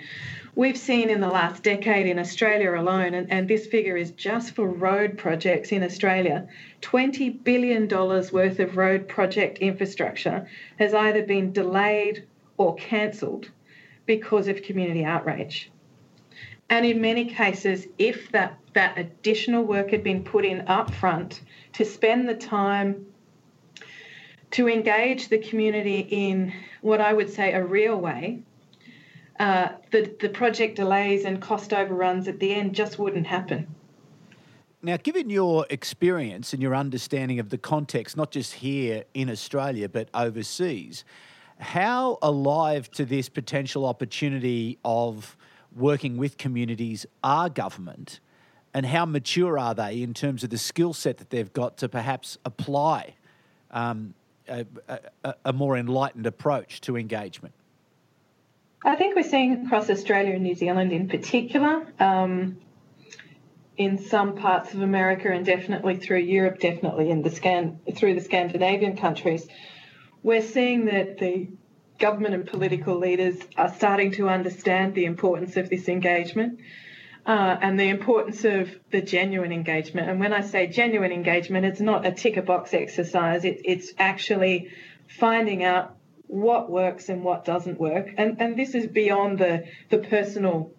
We've 0.53 0.77
seen 0.77 1.09
in 1.09 1.21
the 1.21 1.29
last 1.29 1.63
decade 1.63 2.07
in 2.07 2.19
Australia 2.19 2.75
alone, 2.77 3.13
and, 3.13 3.31
and 3.31 3.47
this 3.47 3.67
figure 3.67 3.95
is 3.95 4.11
just 4.11 4.53
for 4.53 4.67
road 4.67 5.17
projects 5.17 5.71
in 5.71 5.81
Australia, 5.81 6.45
$20 6.81 7.41
billion 7.45 7.87
worth 7.87 8.59
of 8.59 8.75
road 8.75 9.07
project 9.07 9.59
infrastructure 9.59 10.49
has 10.77 10.93
either 10.93 11.23
been 11.23 11.53
delayed 11.53 12.27
or 12.57 12.75
cancelled 12.75 13.49
because 14.05 14.49
of 14.49 14.61
community 14.61 15.05
outrage. 15.05 15.71
And 16.69 16.85
in 16.85 16.99
many 16.99 17.25
cases, 17.25 17.87
if 17.97 18.29
that, 18.31 18.57
that 18.73 18.97
additional 18.97 19.63
work 19.63 19.91
had 19.91 20.03
been 20.03 20.21
put 20.21 20.43
in 20.43 20.67
up 20.67 20.93
front 20.93 21.41
to 21.73 21.85
spend 21.85 22.27
the 22.27 22.35
time 22.35 23.05
to 24.51 24.67
engage 24.67 25.29
the 25.29 25.37
community 25.37 25.99
in 26.09 26.51
what 26.81 26.99
I 26.99 27.13
would 27.13 27.29
say 27.29 27.53
a 27.53 27.63
real 27.63 27.95
way, 27.95 28.43
uh, 29.41 29.69
the, 29.89 30.15
the 30.19 30.29
project 30.29 30.75
delays 30.75 31.25
and 31.25 31.41
cost 31.41 31.73
overruns 31.73 32.27
at 32.27 32.39
the 32.39 32.53
end 32.53 32.75
just 32.75 32.99
wouldn't 32.99 33.25
happen. 33.25 33.67
Now, 34.83 34.97
given 34.97 35.31
your 35.31 35.65
experience 35.71 36.53
and 36.53 36.61
your 36.61 36.75
understanding 36.75 37.39
of 37.39 37.49
the 37.49 37.57
context, 37.57 38.15
not 38.15 38.29
just 38.29 38.53
here 38.53 39.03
in 39.15 39.31
Australia, 39.31 39.89
but 39.89 40.09
overseas, 40.13 41.03
how 41.57 42.19
alive 42.21 42.91
to 42.91 43.03
this 43.03 43.29
potential 43.29 43.87
opportunity 43.87 44.77
of 44.85 45.35
working 45.75 46.17
with 46.17 46.37
communities 46.37 47.07
are 47.23 47.49
government 47.49 48.19
and 48.75 48.85
how 48.85 49.05
mature 49.05 49.57
are 49.57 49.73
they 49.73 50.03
in 50.03 50.13
terms 50.13 50.43
of 50.43 50.51
the 50.51 50.57
skill 50.59 50.93
set 50.93 51.17
that 51.17 51.31
they've 51.31 51.51
got 51.53 51.77
to 51.77 51.89
perhaps 51.89 52.37
apply 52.45 53.15
um, 53.71 54.13
a, 54.47 54.67
a, 55.23 55.33
a 55.45 55.53
more 55.53 55.77
enlightened 55.77 56.27
approach 56.27 56.79
to 56.81 56.95
engagement? 56.95 57.55
I 58.83 58.95
think 58.95 59.15
we're 59.15 59.23
seeing 59.23 59.65
across 59.65 59.89
Australia 59.89 60.33
and 60.33 60.43
New 60.43 60.55
Zealand 60.55 60.91
in 60.91 61.07
particular, 61.07 61.85
um, 61.99 62.57
in 63.77 63.99
some 63.99 64.35
parts 64.35 64.73
of 64.73 64.81
America 64.81 65.31
and 65.31 65.45
definitely 65.45 65.97
through 65.97 66.19
Europe, 66.19 66.59
definitely 66.59 67.09
in 67.11 67.21
the 67.21 67.29
scan 67.29 67.79
through 67.95 68.15
the 68.15 68.21
Scandinavian 68.21 68.97
countries, 68.97 69.47
we're 70.23 70.41
seeing 70.41 70.85
that 70.85 71.19
the 71.19 71.49
government 71.99 72.33
and 72.33 72.47
political 72.47 72.97
leaders 72.97 73.37
are 73.55 73.71
starting 73.73 74.11
to 74.13 74.29
understand 74.29 74.95
the 74.95 75.05
importance 75.05 75.57
of 75.57 75.69
this 75.69 75.87
engagement. 75.87 76.59
Uh, 77.23 77.55
and 77.61 77.79
the 77.79 77.87
importance 77.87 78.43
of 78.45 78.67
the 78.89 78.99
genuine 78.99 79.51
engagement. 79.51 80.09
And 80.09 80.19
when 80.19 80.33
I 80.33 80.41
say 80.41 80.65
genuine 80.65 81.11
engagement, 81.11 81.67
it's 81.67 81.79
not 81.79 82.03
a 82.03 82.11
tick 82.11 82.35
a 82.35 82.41
box 82.41 82.73
exercise. 82.73 83.45
It, 83.45 83.61
it's 83.63 83.93
actually 83.99 84.71
finding 85.07 85.63
out 85.63 85.97
what 86.31 86.69
works 86.69 87.09
and 87.09 87.23
what 87.23 87.43
doesn't 87.43 87.77
work. 87.77 88.13
And, 88.17 88.41
and 88.41 88.57
this 88.57 88.73
is 88.73 88.87
beyond 88.87 89.37
the, 89.37 89.65
the 89.89 89.97
personal, 89.97 90.71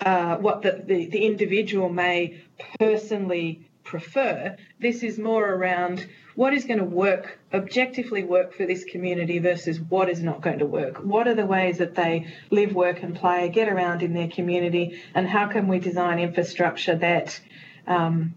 uh, 0.00 0.36
what 0.36 0.62
the, 0.62 0.84
the, 0.86 1.06
the 1.06 1.26
individual 1.26 1.88
may 1.88 2.44
personally 2.78 3.68
prefer. 3.82 4.56
This 4.78 5.02
is 5.02 5.18
more 5.18 5.44
around 5.44 6.06
what 6.36 6.54
is 6.54 6.64
going 6.64 6.78
to 6.78 6.84
work, 6.84 7.40
objectively 7.52 8.22
work 8.22 8.54
for 8.54 8.66
this 8.66 8.84
community 8.84 9.40
versus 9.40 9.80
what 9.80 10.08
is 10.08 10.22
not 10.22 10.42
going 10.42 10.60
to 10.60 10.66
work. 10.66 10.98
What 10.98 11.26
are 11.26 11.34
the 11.34 11.46
ways 11.46 11.78
that 11.78 11.96
they 11.96 12.32
live, 12.50 12.72
work, 12.72 13.02
and 13.02 13.16
play, 13.16 13.48
get 13.48 13.68
around 13.68 14.02
in 14.02 14.14
their 14.14 14.28
community, 14.28 15.02
and 15.12 15.26
how 15.26 15.48
can 15.48 15.66
we 15.66 15.80
design 15.80 16.20
infrastructure 16.20 16.94
that 16.94 17.40
um, 17.88 18.34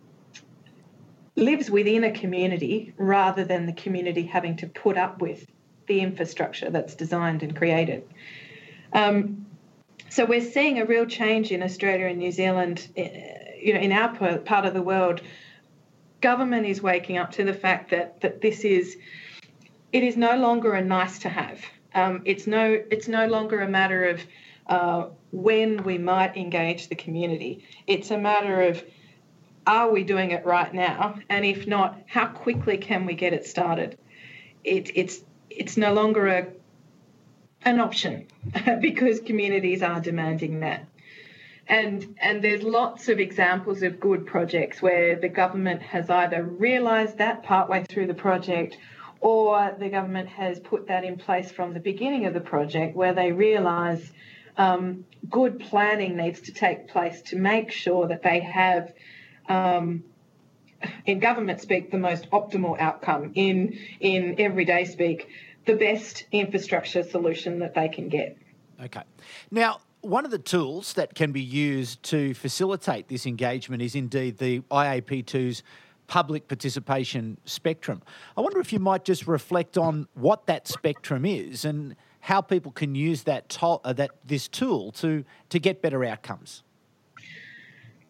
lives 1.36 1.70
within 1.70 2.04
a 2.04 2.12
community 2.12 2.94
rather 2.98 3.46
than 3.46 3.68
the 3.68 3.74
community 3.74 4.24
having 4.24 4.58
to 4.58 4.68
put 4.68 4.98
up 4.98 5.22
with 5.22 5.46
the 5.89 6.00
infrastructure 6.00 6.69
that's 6.69 6.96
designed 6.96 7.43
and 7.43 7.53
created. 7.53 8.08
Um, 8.93 9.46
so 10.08 10.24
we're 10.24 10.39
seeing 10.39 10.79
a 10.79 10.86
real 10.86 11.05
change 11.05 11.51
in 11.51 11.62
Australia 11.62 12.05
and 12.05 12.19
New 12.19 12.31
Zealand, 12.31 12.88
eh, 12.96 13.58
you 13.62 13.74
know, 13.74 13.79
in 13.81 13.91
our 13.91 14.15
part 14.39 14.65
of 14.65 14.74
the 14.74 14.81
world. 14.81 15.22
Government 16.22 16.65
is 16.65 16.81
waking 16.81 17.17
up 17.17 17.31
to 17.34 17.43
the 17.43 17.53
fact 17.53 17.91
that 17.91 18.22
that 18.22 18.39
this 18.41 18.63
is, 18.63 18.98
it 19.91 20.03
is 20.03 20.15
no 20.15 20.38
longer 20.38 20.74
a 20.74 20.81
nice 20.81 21.19
to 21.19 21.29
have. 21.29 21.60
Um, 21.93 22.22
it's 22.25 22.46
no, 22.48 22.81
it's 22.91 23.08
no 23.08 23.27
longer 23.27 23.62
a 23.62 23.67
matter 23.67 24.05
of 24.05 24.22
uh, 24.67 25.05
when 25.31 25.84
we 25.84 25.98
might 25.98 26.38
engage 26.38 26.88
the 26.88 26.96
community. 26.96 27.65
It's 27.88 28.12
a 28.12 28.17
matter 28.17 28.62
of 28.62 28.84
are 29.65 29.91
we 29.91 30.03
doing 30.03 30.31
it 30.31 30.46
right 30.46 30.74
now, 30.74 31.19
and 31.29 31.46
if 31.46 31.67
not, 31.67 32.00
how 32.08 32.27
quickly 32.27 32.77
can 32.77 33.05
we 33.05 33.13
get 33.13 33.34
it 33.34 33.46
started? 33.46 33.98
It, 34.63 34.91
it's 34.96 35.22
it's 35.50 35.77
no 35.77 35.94
longer 35.94 36.27
a 36.27 36.48
an 37.63 37.79
option 37.79 38.25
because 38.82 39.20
communities 39.20 39.84
are 39.84 40.00
demanding 40.00 40.62
that. 40.62 40.88
And, 41.68 42.15
and 42.20 42.44
there's 42.44 42.63
lots 42.63 43.10
of 43.10 43.20
examples 43.20 43.84
of 43.84 44.00
good 44.00 44.25
projects 44.25 44.82
where 44.82 45.15
the 45.18 45.29
government 45.29 45.82
has 45.84 46.10
either 46.10 46.41
realised 46.44 47.20
that 47.20 47.44
partway 47.44 47.86
through 47.88 48.08
the 48.08 48.15
project 48.15 48.77
or 49.22 49.75
the 49.77 49.89
government 49.89 50.29
has 50.29 50.60
put 50.60 50.88
that 50.88 51.03
in 51.03 51.18
place 51.18 51.51
from 51.51 51.74
the 51.74 51.79
beginning 51.79 52.25
of 52.25 52.34
the 52.34 52.39
project 52.39 52.96
where 52.96 53.13
they 53.13 53.32
realise 53.32 54.12
um, 54.58 55.06
good 55.29 55.60
planning 55.60 56.18
needs 56.18 56.41
to 56.41 56.53
take 56.53 56.88
place 56.88 57.22
to 57.24 57.36
make 57.36 57.72
sure 57.72 58.08
that 58.08 58.24
they 58.24 58.39
have, 58.39 58.91
um, 59.48 60.03
in 61.05 61.19
government 61.19 61.62
speak, 61.62 61.91
the 61.91 61.98
most 61.98 62.29
optimal 62.31 62.79
outcome. 62.79 63.31
In, 63.36 63.77
in 64.00 64.36
everyday 64.39 64.86
speak, 64.86 65.29
the 65.65 65.75
best 65.75 66.25
infrastructure 66.31 67.03
solution 67.03 67.59
that 67.59 67.74
they 67.75 67.89
can 67.89 68.09
get. 68.09 68.38
Okay. 68.83 69.03
Now, 69.51 69.79
one 70.01 70.25
of 70.25 70.31
the 70.31 70.39
tools 70.39 70.93
that 70.93 71.13
can 71.13 71.31
be 71.31 71.41
used 71.41 72.01
to 72.03 72.33
facilitate 72.33 73.09
this 73.09 73.25
engagement 73.25 73.81
is 73.81 73.95
indeed 73.95 74.38
the 74.38 74.62
IAP2's 74.71 75.63
public 76.07 76.48
participation 76.48 77.38
spectrum. 77.45 78.01
I 78.36 78.41
wonder 78.41 78.59
if 78.59 78.74
you 78.74 78.79
might 78.79 79.05
just 79.05 79.27
reflect 79.27 79.77
on 79.77 80.07
what 80.15 80.48
that 80.48 80.67
spectrum 80.67 81.25
is 81.25 81.65
and 81.65 81.95
how 82.21 82.41
people 82.41 82.71
can 82.71 82.95
use 82.95 83.24
that 83.24 83.48
to- 83.50 83.79
uh, 83.83 83.93
that 83.93 84.12
this 84.25 84.48
tool 84.48 84.91
to 84.93 85.24
to 85.50 85.59
get 85.59 85.81
better 85.81 86.03
outcomes. 86.03 86.63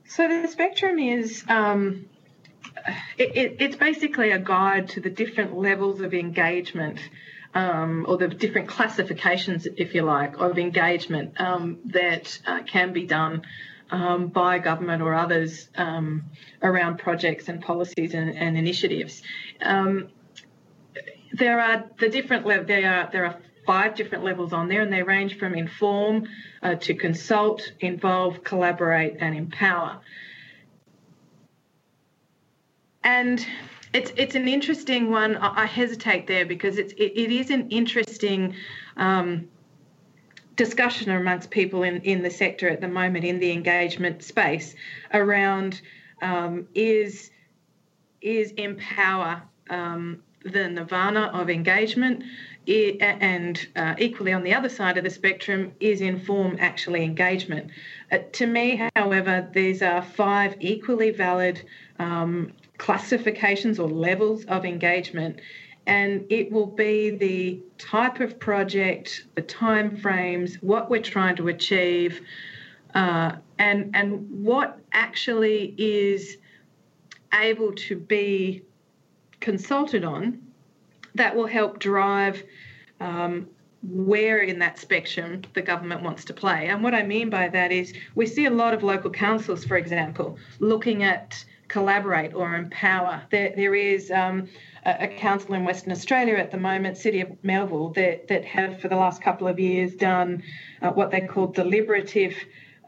So 0.06 0.28
the 0.28 0.48
spectrum 0.48 0.98
is 0.98 1.44
um, 1.48 2.06
it, 3.18 3.36
it, 3.36 3.56
it's 3.60 3.76
basically 3.76 4.32
a 4.32 4.40
guide 4.40 4.90
to 4.90 5.02
the 5.02 5.10
different 5.10 5.58
levels 5.58 6.02
of 6.02 6.14
engagement 6.14 7.00
um, 7.54 8.06
or 8.08 8.18
the 8.18 8.28
different 8.28 8.68
classifications, 8.68 9.68
if 9.78 9.96
you 9.96 10.04
like, 10.04 10.38
of 10.38 10.58
engagement 10.58 11.40
um, 11.40 11.80
that 11.86 12.40
uh, 12.46 12.62
can 12.64 12.94
be 12.94 13.06
done 13.06 13.44
um, 13.92 14.28
by 14.28 14.60
government 14.60 15.02
or 15.02 15.14
others 15.16 15.68
um, 15.76 16.26
around 16.62 17.00
projects 17.00 17.48
and 17.48 17.62
policies 17.62 18.14
and, 18.14 18.30
and 18.36 18.58
initiatives. 18.58 19.22
Um, 19.62 20.10
there 21.34 21.60
are 21.60 21.86
the 22.00 22.10
different 22.10 22.46
le- 22.46 22.64
there 22.64 22.92
are 22.92 23.10
there 23.12 23.26
are 23.26 23.40
five 23.66 23.96
different 23.96 24.24
levels 24.24 24.52
on 24.52 24.68
there, 24.68 24.82
and 24.82 24.92
they 24.92 25.04
range 25.04 25.38
from 25.38 25.54
inform 25.54 26.28
uh, 26.64 26.76
to 26.76 26.96
consult, 26.96 27.72
involve, 27.80 28.44
collaborate, 28.44 29.18
and 29.20 29.36
empower. 29.36 30.02
And 33.04 33.46
it's 33.94 34.12
it's 34.16 34.36
an 34.36 34.48
interesting 34.48 35.10
one. 35.10 35.38
I 35.38 35.66
hesitate 35.66 36.28
there 36.28 36.46
because 36.46 36.78
it's 36.78 36.94
it, 36.94 37.14
it 37.16 37.32
is 37.32 37.50
an 37.50 37.70
interesting 37.70 38.56
um, 38.98 39.48
discussion 40.56 41.12
amongst 41.12 41.50
people 41.50 41.84
in 41.84 42.02
in 42.02 42.22
the 42.22 42.30
sector 42.30 42.70
at 42.70 42.82
the 42.82 42.88
moment 42.88 43.26
in 43.26 43.40
the 43.40 43.52
engagement 43.52 44.24
space 44.24 44.76
around 45.14 45.82
um, 46.22 46.68
is 46.76 47.32
is 48.22 48.52
empower 48.52 49.42
um, 49.70 50.22
the 50.44 50.68
nirvana 50.68 51.32
of 51.34 51.50
engagement 51.50 52.24
and 52.68 53.68
uh, 53.76 53.96
equally 53.98 54.32
on 54.32 54.44
the 54.44 54.54
other 54.54 54.70
side 54.70 54.98
of 54.98 55.04
the 55.04 55.10
spectrum 55.10 55.72
is 55.80 56.02
inform 56.02 56.56
actually 56.60 57.04
engagement. 57.04 57.72
Uh, 58.12 58.20
to 58.32 58.46
me, 58.46 58.88
however, 58.96 59.50
these 59.54 59.82
are 59.82 60.04
five 60.04 60.56
equally 60.60 61.10
valid 61.10 61.66
um, 61.98 62.54
classifications 62.80 63.78
or 63.78 63.88
levels 63.88 64.46
of 64.46 64.66
engagement, 64.66 65.40
and 65.86 66.26
it 66.30 66.52
will 66.52 66.66
be 66.66 67.12
the 67.12 67.60
type 67.78 68.20
of 68.20 68.40
project, 68.40 69.26
the 69.36 69.42
time 69.42 69.96
frames, 69.98 70.56
what 70.62 70.90
we're 70.90 71.02
trying 71.02 71.36
to 71.36 71.48
achieve, 71.50 72.22
uh, 72.96 73.34
and 73.60 73.96
and 73.96 74.28
what 74.44 74.80
actually 74.92 75.76
is 75.78 76.38
able 77.34 77.72
to 77.74 77.96
be 77.96 78.64
consulted 79.40 80.04
on 80.04 80.42
that 81.16 81.36
will 81.36 81.48
help 81.48 81.80
drive 81.80 82.44
um, 83.00 83.48
where 83.84 84.40
in 84.40 84.60
that 84.60 84.78
spectrum 84.78 85.42
the 85.54 85.62
government 85.62 86.02
wants 86.02 86.26
to 86.26 86.34
play. 86.34 86.68
And 86.68 86.84
what 86.84 86.94
I 86.94 87.04
mean 87.04 87.30
by 87.30 87.48
that 87.50 87.72
is 87.72 87.94
we 88.16 88.26
see 88.26 88.46
a 88.46 88.50
lot 88.50 88.74
of 88.74 88.84
local 88.84 89.10
councils, 89.10 89.64
for 89.64 89.78
example, 89.78 90.38
looking 90.60 91.04
at 91.04 91.44
collaborate 91.70 92.34
or 92.34 92.56
empower. 92.56 93.24
There, 93.30 93.54
there 93.56 93.76
is 93.76 94.12
um, 94.12 94.50
a, 94.86 95.04
a, 95.04 95.08
council 95.08 95.54
in 95.54 95.64
Western 95.64 95.92
Australia 95.92 96.36
at 96.36 96.52
the 96.52 96.58
moment, 96.58 96.98
City 96.98 97.22
of 97.22 97.44
Melville, 97.44 97.90
that, 97.90 98.28
that 98.28 98.44
have 98.44 98.82
for 98.82 98.90
the 98.90 98.96
last 98.96 99.22
couple 99.22 99.48
of 99.48 99.60
years 99.60 99.96
done 99.96 100.44
uh, 100.82 100.90
what 100.90 101.12
they 101.12 101.22
call 101.22 101.48
deliberative 101.48 102.34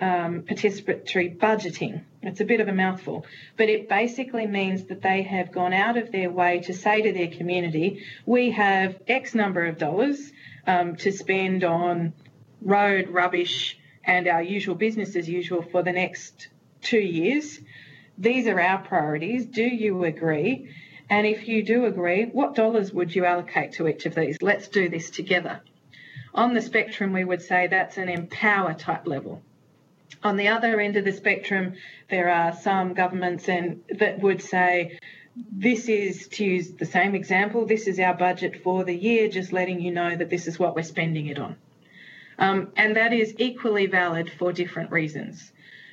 um, 0.01 0.41
participatory 0.41 1.37
budgeting. 1.37 2.03
It's 2.23 2.41
a 2.41 2.45
bit 2.45 2.59
of 2.59 2.67
a 2.67 2.73
mouthful, 2.73 3.25
but 3.55 3.69
it 3.69 3.87
basically 3.87 4.47
means 4.47 4.85
that 4.85 5.01
they 5.01 5.21
have 5.21 5.51
gone 5.51 5.73
out 5.73 5.95
of 5.95 6.11
their 6.11 6.31
way 6.31 6.61
to 6.61 6.73
say 6.73 7.03
to 7.03 7.13
their 7.13 7.27
community, 7.27 8.03
we 8.25 8.51
have 8.51 8.99
X 9.07 9.35
number 9.35 9.65
of 9.65 9.77
dollars 9.77 10.31
um, 10.65 10.95
to 10.97 11.11
spend 11.11 11.63
on 11.63 12.13
road, 12.61 13.09
rubbish, 13.09 13.77
and 14.03 14.27
our 14.27 14.41
usual 14.41 14.75
business 14.75 15.15
as 15.15 15.29
usual 15.29 15.61
for 15.61 15.83
the 15.83 15.91
next 15.91 16.47
two 16.81 16.99
years. 16.99 17.59
These 18.17 18.47
are 18.47 18.59
our 18.59 18.79
priorities. 18.79 19.45
Do 19.45 19.63
you 19.63 20.03
agree? 20.03 20.69
And 21.09 21.27
if 21.27 21.47
you 21.47 21.63
do 21.63 21.85
agree, 21.85 22.25
what 22.25 22.55
dollars 22.55 22.93
would 22.93 23.13
you 23.15 23.25
allocate 23.25 23.73
to 23.73 23.87
each 23.87 24.05
of 24.05 24.15
these? 24.15 24.37
Let's 24.41 24.67
do 24.67 24.89
this 24.89 25.09
together. 25.09 25.61
On 26.33 26.53
the 26.53 26.61
spectrum, 26.61 27.11
we 27.11 27.25
would 27.25 27.41
say 27.41 27.67
that's 27.67 27.97
an 27.97 28.07
empower 28.07 28.73
type 28.73 29.05
level. 29.05 29.41
On 30.23 30.37
the 30.37 30.47
other 30.49 30.79
end 30.79 30.95
of 30.97 31.03
the 31.03 31.11
spectrum, 31.11 31.73
there 32.09 32.29
are 32.29 32.53
some 32.53 32.93
governments 32.93 33.49
and 33.49 33.83
that 33.89 34.19
would 34.19 34.41
say, 34.41 34.99
this 35.35 35.89
is 35.89 36.27
to 36.29 36.45
use 36.45 36.71
the 36.71 36.85
same 36.85 37.15
example, 37.15 37.65
this 37.65 37.87
is 37.87 37.99
our 37.99 38.13
budget 38.13 38.61
for 38.63 38.83
the 38.83 38.95
year, 38.95 39.29
just 39.29 39.51
letting 39.51 39.81
you 39.81 39.91
know 39.91 40.15
that 40.15 40.29
this 40.29 40.47
is 40.47 40.59
what 40.59 40.75
we're 40.75 40.83
spending 40.83 41.27
it 41.27 41.39
on. 41.39 41.55
Um, 42.37 42.71
and 42.75 42.95
that 42.95 43.13
is 43.13 43.35
equally 43.37 43.87
valid 43.87 44.31
for 44.31 44.51
different 44.51 44.91
reasons. 44.91 45.51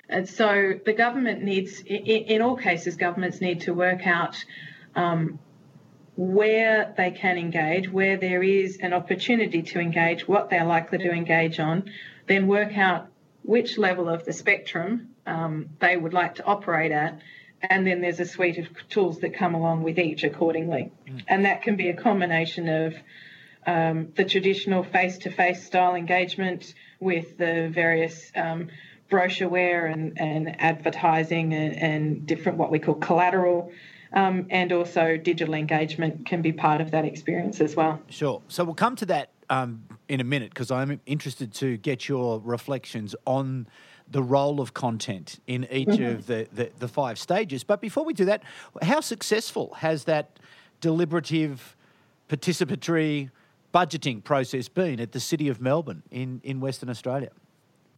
And 0.09 0.29
so 0.29 0.75
the 0.85 0.93
government 0.93 1.43
needs, 1.43 1.83
in, 1.85 2.41
all 2.41 2.57
cases, 2.57 2.97
governments 2.97 3.41
need 3.41 3.63
to 3.63 3.75
work 3.75 4.07
out 4.07 4.43
um, 4.97 5.39
where 6.17 6.95
they 6.97 7.11
can 7.11 7.37
engage, 7.37 7.91
where 7.91 8.17
there 8.17 8.43
is 8.43 8.79
an 8.79 8.93
opportunity 8.93 9.63
to 9.63 9.81
engage, 9.81 10.27
what 10.27 10.51
they're 10.51 10.65
likely 10.65 10.99
to 10.99 11.11
engage 11.11 11.61
on, 11.61 11.91
then 12.27 12.47
work 12.47 12.77
out 12.77 13.09
which 13.43 13.79
level 13.79 14.09
of 14.09 14.25
the 14.25 14.33
spectrum 14.33 15.11
um, 15.27 15.71
they 15.81 15.97
would 15.97 16.13
like 16.13 16.37
to 16.37 16.45
operate 16.45 16.93
at, 16.93 17.21
and 17.63 17.87
then 17.87 18.01
there's 18.01 18.21
a 18.21 18.25
suite 18.25 18.59
of 18.59 18.67
tools 18.89 19.21
that 19.21 19.35
come 19.35 19.55
along 19.55 19.83
with 19.83 19.99
each 19.99 20.25
accordingly. 20.25 20.91
Mm. 21.07 21.25
And 21.29 21.45
that 21.45 21.63
can 21.63 21.77
be 21.77 21.89
a 21.89 21.95
combination 21.95 22.69
of 22.69 22.95
um, 23.67 24.13
the 24.15 24.25
traditional 24.25 24.83
face 24.83 25.19
to 25.19 25.31
face 25.31 25.65
style 25.67 25.95
engagement 25.95 26.73
with 27.01 27.37
the 27.37 27.69
various 27.73 28.33
um, 28.35 28.69
brochureware 29.11 29.91
and, 29.93 30.19
and 30.21 30.61
advertising 30.61 31.55
and, 31.55 31.77
and, 31.77 32.27
different 32.27 32.59
what 32.59 32.71
we 32.71 32.79
call 32.79 32.95
collateral. 32.95 33.73
Um, 34.13 34.47
and 34.51 34.73
also 34.73 35.19
digital 35.19 35.55
engagement 35.55 36.25
can 36.27 36.41
be 36.41 36.53
part 36.53 36.81
of 36.81 36.93
that 36.93 37.05
experience 37.05 37.61
as 37.61 37.77
well. 37.77 38.01
Sure. 38.09 38.41
So 38.49 38.65
we'll 38.65 38.75
come 38.75 38.97
to 38.97 39.07
that 39.07 39.31
um, 39.51 39.85
in 40.09 40.21
a 40.21 40.25
minute 40.25 40.51
because 40.51 40.71
I'm 40.71 41.01
interested 41.05 41.53
to 41.55 41.77
get 41.77 42.09
your 42.09 42.41
reflections 42.41 43.15
on 43.27 43.67
the 44.11 44.23
role 44.23 44.61
of 44.61 44.73
content 44.73 45.41
in 45.47 45.67
each 45.71 45.89
mm-hmm. 45.89 46.17
of 46.17 46.27
the, 46.27 46.49
the, 46.53 46.71
the, 46.79 46.89
five 46.89 47.19
stages. 47.19 47.65
But 47.65 47.83
before 47.83 48.05
we 48.05 48.15
do 48.15 48.25
that, 48.25 48.43
how 48.81 49.01
successful 49.01 49.75
has 49.75 50.05
that 50.05 50.39
deliberative, 50.81 51.77
participatory 52.29 53.31
budgeting 53.75 54.25
process 54.25 54.69
been 54.69 55.01
at 55.01 55.13
the 55.13 55.21
City 55.21 55.49
of 55.49 55.61
Melbourne 55.61 56.03
in, 56.11 56.41
in 56.43 56.61
Western 56.61 56.89
Australia? 56.89 57.31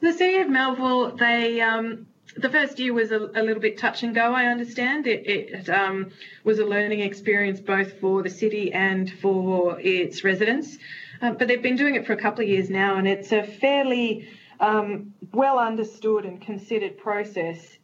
The 0.00 0.12
City 0.14 0.38
of 0.38 0.48
Melville, 0.48 1.16
they 1.16 1.60
um, 1.60 2.06
the 2.36 2.48
first 2.48 2.78
year 2.78 2.94
was 2.94 3.10
a, 3.10 3.18
a, 3.18 3.42
little 3.42 3.60
bit 3.60 3.76
touch 3.76 4.02
and 4.02 4.14
go. 4.14 4.32
I 4.32 4.46
understand 4.46 5.06
it, 5.06 5.26
it 5.26 5.68
um, 5.68 6.10
was 6.44 6.58
a 6.58 6.64
learning 6.64 7.00
experience 7.00 7.60
both 7.60 8.00
for 8.00 8.22
the 8.22 8.30
city 8.30 8.72
and 8.72 9.12
for 9.20 9.78
its 9.80 10.24
residents. 10.24 10.78
Um, 11.20 11.36
but 11.36 11.48
they've 11.48 11.62
been 11.62 11.76
doing 11.76 11.96
it 11.96 12.06
for 12.06 12.14
a 12.14 12.16
couple 12.16 12.42
of 12.42 12.48
years 12.48 12.70
now, 12.70 12.96
and 12.96 13.06
it's 13.06 13.32
a 13.32 13.42
fairly 13.42 14.28
um, 14.58 15.12
well 15.32 15.58
understood 15.58 16.24
and 16.24 16.40
considered 16.40 16.96
process. 16.96 17.76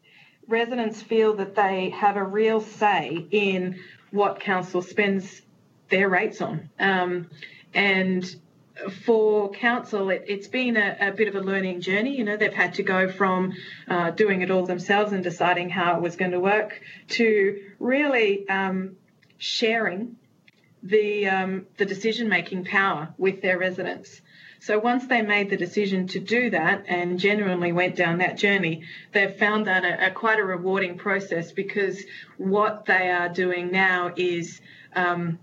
Residents 0.49 1.03
feel 1.03 1.35
that 1.35 1.55
they 1.55 1.91
have 1.91 2.17
a 2.17 2.25
real 2.25 2.61
say 2.61 3.27
in 3.31 3.79
what 4.11 4.41
council 4.41 4.81
spends 4.81 5.43
their 5.91 6.09
rates 6.09 6.41
on. 6.41 6.71
Um, 6.79 7.29
and 7.75 8.25
for 9.05 9.51
council, 9.51 10.11
it, 10.11 10.29
has 10.29 10.49
been 10.49 10.77
a, 10.77 10.97
a, 11.01 11.13
bit 11.13 11.29
of 11.29 11.35
a 11.35 11.41
learning 11.41 11.81
journey. 11.81 12.17
You 12.17 12.25
know, 12.25 12.37
they've 12.37 12.53
had 12.53 12.75
to 12.75 12.83
go 12.83 13.11
from 13.11 13.53
uh, 13.89 14.11
doing 14.11 14.43
it 14.43 14.51
all 14.51 14.67
themselves 14.67 15.13
and 15.13 15.25
deciding 15.25 15.71
how 15.71 15.97
it 15.97 16.03
was 16.03 16.17
going 16.17 16.33
to 16.33 16.41
work 16.41 16.81
to 17.09 17.63
really 17.79 18.49
um, 18.49 18.97
sharing 19.39 20.17
the 20.83 21.29
um, 21.29 21.67
the 21.79 21.87
decision 21.87 22.29
making 22.29 22.65
power 22.65 23.15
with 23.19 23.43
their 23.43 23.59
residents. 23.59 24.21
So 24.61 24.79
once 24.79 25.07
they 25.07 25.23
made 25.23 25.51
the 25.51 25.57
decision 25.57 26.07
to 26.09 26.21
do 26.21 26.51
that 26.51 26.85
and 26.89 27.19
genuinely 27.19 27.73
went 27.73 27.97
down 27.97 28.19
that 28.19 28.37
journey, 28.37 28.83
they've 29.13 29.35
found 29.35 29.67
that 29.67 29.85
a, 29.85 30.07
a 30.07 30.11
quite 30.11 30.39
a 30.39 30.45
rewarding 30.45 30.99
process 30.99 31.53
because 31.53 32.03
what 32.37 32.87
they 32.87 33.11
are 33.11 33.29
doing 33.29 33.71
now 33.71 34.13
is 34.17 34.61
um, 34.95 35.39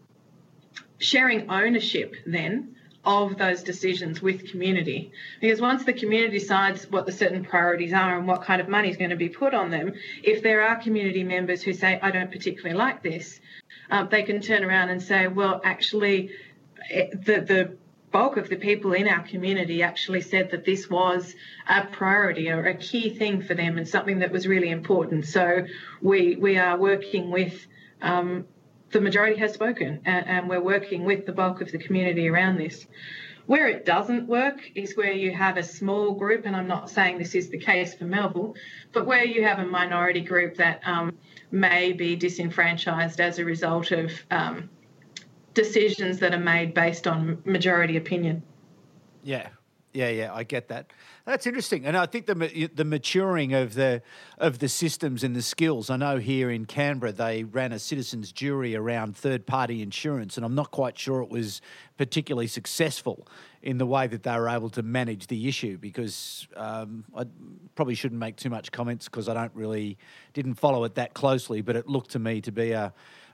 sharing 0.98 1.50
ownership 1.50 2.16
then 2.26 2.76
of 3.06 3.38
those 3.38 3.64
decisions 3.64 4.22
with 4.22 4.50
community. 4.50 5.12
Because 5.42 5.60
once 5.60 5.84
the 5.84 5.94
community 5.94 6.40
decides 6.40 6.90
what 6.90 7.06
the 7.06 7.12
certain 7.12 7.44
priorities 7.44 7.94
are 7.94 8.18
and 8.18 8.28
what 8.28 8.44
kind 8.44 8.62
of 8.62 8.70
money 8.70 8.90
is 8.90 8.98
going 8.98 9.10
to 9.10 9.16
be 9.16 9.30
put 9.30 9.54
on 9.54 9.72
them, 9.72 9.94
if 10.24 10.42
there 10.42 10.62
are 10.62 10.78
community 10.78 11.24
members 11.24 11.62
who 11.62 11.74
say, 11.74 12.00
I 12.02 12.12
don't 12.12 12.32
particularly 12.32 12.78
like 12.78 13.04
this, 13.04 13.42
um, 13.90 14.08
they 14.10 14.24
can 14.24 14.42
turn 14.42 14.64
around 14.64 14.90
and 14.90 15.02
say, 15.02 15.28
well, 15.28 15.62
actually, 15.64 16.32
it, 16.90 17.26
the, 17.26 17.42
the 17.42 17.78
bulk 18.14 18.38
of 18.38 18.48
the 18.48 18.56
people 18.56 18.94
in 18.94 19.08
our 19.08 19.24
community 19.24 19.84
actually 19.84 20.22
said 20.22 20.52
that 20.52 20.64
this 20.64 20.90
was 20.90 21.36
a 21.68 21.86
priority 21.88 22.50
or 22.50 22.64
a 22.66 22.76
key 22.76 23.10
thing 23.10 23.42
for 23.42 23.56
them 23.56 23.78
and 23.78 23.88
something 23.88 24.20
that 24.20 24.32
was 24.32 24.48
really 24.48 24.70
important. 24.70 25.26
So 25.26 25.66
we 26.02 26.36
we 26.36 26.58
are 26.58 26.78
working 26.78 27.32
with 27.32 27.66
um, 28.02 28.46
the 28.94 29.02
majority 29.02 29.40
has 29.40 29.54
spoken, 29.54 30.02
and, 30.06 30.28
and 30.28 30.50
we're 30.50 30.62
working 30.62 31.04
with 31.04 31.26
the 31.26 31.34
bulk 31.34 31.62
of 31.62 31.72
the 31.72 31.78
community 31.78 32.30
around 32.30 32.58
this. 32.58 32.86
Where 33.46 33.68
it 33.68 33.86
doesn't 33.86 34.28
work 34.28 34.62
is 34.74 34.96
where 34.96 35.12
you 35.12 35.32
have 35.34 35.58
a 35.58 35.64
small 35.64 36.14
group, 36.14 36.46
and 36.46 36.56
I'm 36.56 36.68
not 36.68 36.90
saying 36.90 37.18
this 37.18 37.36
is 37.36 37.50
the 37.50 37.58
case 37.58 37.94
for 37.94 38.06
Melville, 38.06 38.56
but 38.94 39.06
where 39.06 39.26
you 39.26 39.44
have 39.44 39.60
a 39.60 39.66
minority 39.66 40.22
group 40.22 40.56
that 40.58 40.80
um, 40.86 41.18
may 41.52 41.92
be 41.92 42.16
disenfranchised 42.16 43.20
as 43.20 43.40
a 43.40 43.46
result 43.46 43.92
of 43.92 44.12
um, 44.32 44.70
decisions 45.54 46.20
that 46.20 46.34
are 46.34 46.40
made 46.40 46.74
based 46.74 47.06
on 47.06 47.42
majority 47.44 47.98
opinion. 47.98 48.44
Yeah, 49.24 49.50
yeah, 49.94 50.10
yeah, 50.10 50.34
I 50.34 50.44
get 50.44 50.70
that. 50.70 50.92
That's 51.26 51.48
interesting, 51.48 51.86
and 51.86 51.96
I 51.96 52.06
think 52.06 52.26
the 52.26 52.70
the 52.76 52.84
maturing 52.84 53.54
of 53.54 53.76
the 53.76 54.02
of 54.38 54.60
the 54.60 54.68
systems 54.68 55.24
and 55.24 55.34
the 55.34 55.42
skills. 55.42 55.90
I 55.90 55.96
know 55.96 56.18
here 56.18 56.52
in 56.52 56.66
Canberra 56.66 57.14
they 57.14 57.46
ran 57.46 57.72
a 57.72 57.80
citizens 57.80 58.34
jury 58.34 58.76
around 58.76 59.16
third 59.16 59.46
party 59.46 59.82
insurance, 59.82 60.36
and 60.36 60.46
I'm 60.46 60.54
not 60.54 60.72
quite 60.72 61.00
sure 61.00 61.22
it 61.22 61.30
was 61.30 61.62
particularly 61.98 62.48
successful 62.48 63.26
in 63.62 63.78
the 63.78 63.86
way 63.86 64.06
that 64.08 64.24
they 64.24 64.38
were 64.38 64.50
able 64.50 64.70
to 64.72 64.84
manage 64.84 65.28
the 65.28 65.48
issue. 65.48 65.78
Because 65.78 66.46
um, 66.58 67.06
I 67.16 67.24
probably 67.76 67.96
shouldn't 67.96 68.20
make 68.20 68.36
too 68.36 68.50
much 68.50 68.74
comments 68.74 69.06
because 69.06 69.30
I 69.30 69.34
don't 69.34 69.56
really 69.56 69.98
didn't 70.34 70.56
follow 70.56 70.84
it 70.84 70.96
that 70.96 71.14
closely, 71.14 71.62
but 71.62 71.78
it 71.78 71.88
looked 71.88 72.12
to 72.12 72.20
me 72.20 72.42
to 72.42 72.52
be 72.52 72.72
a 72.72 72.94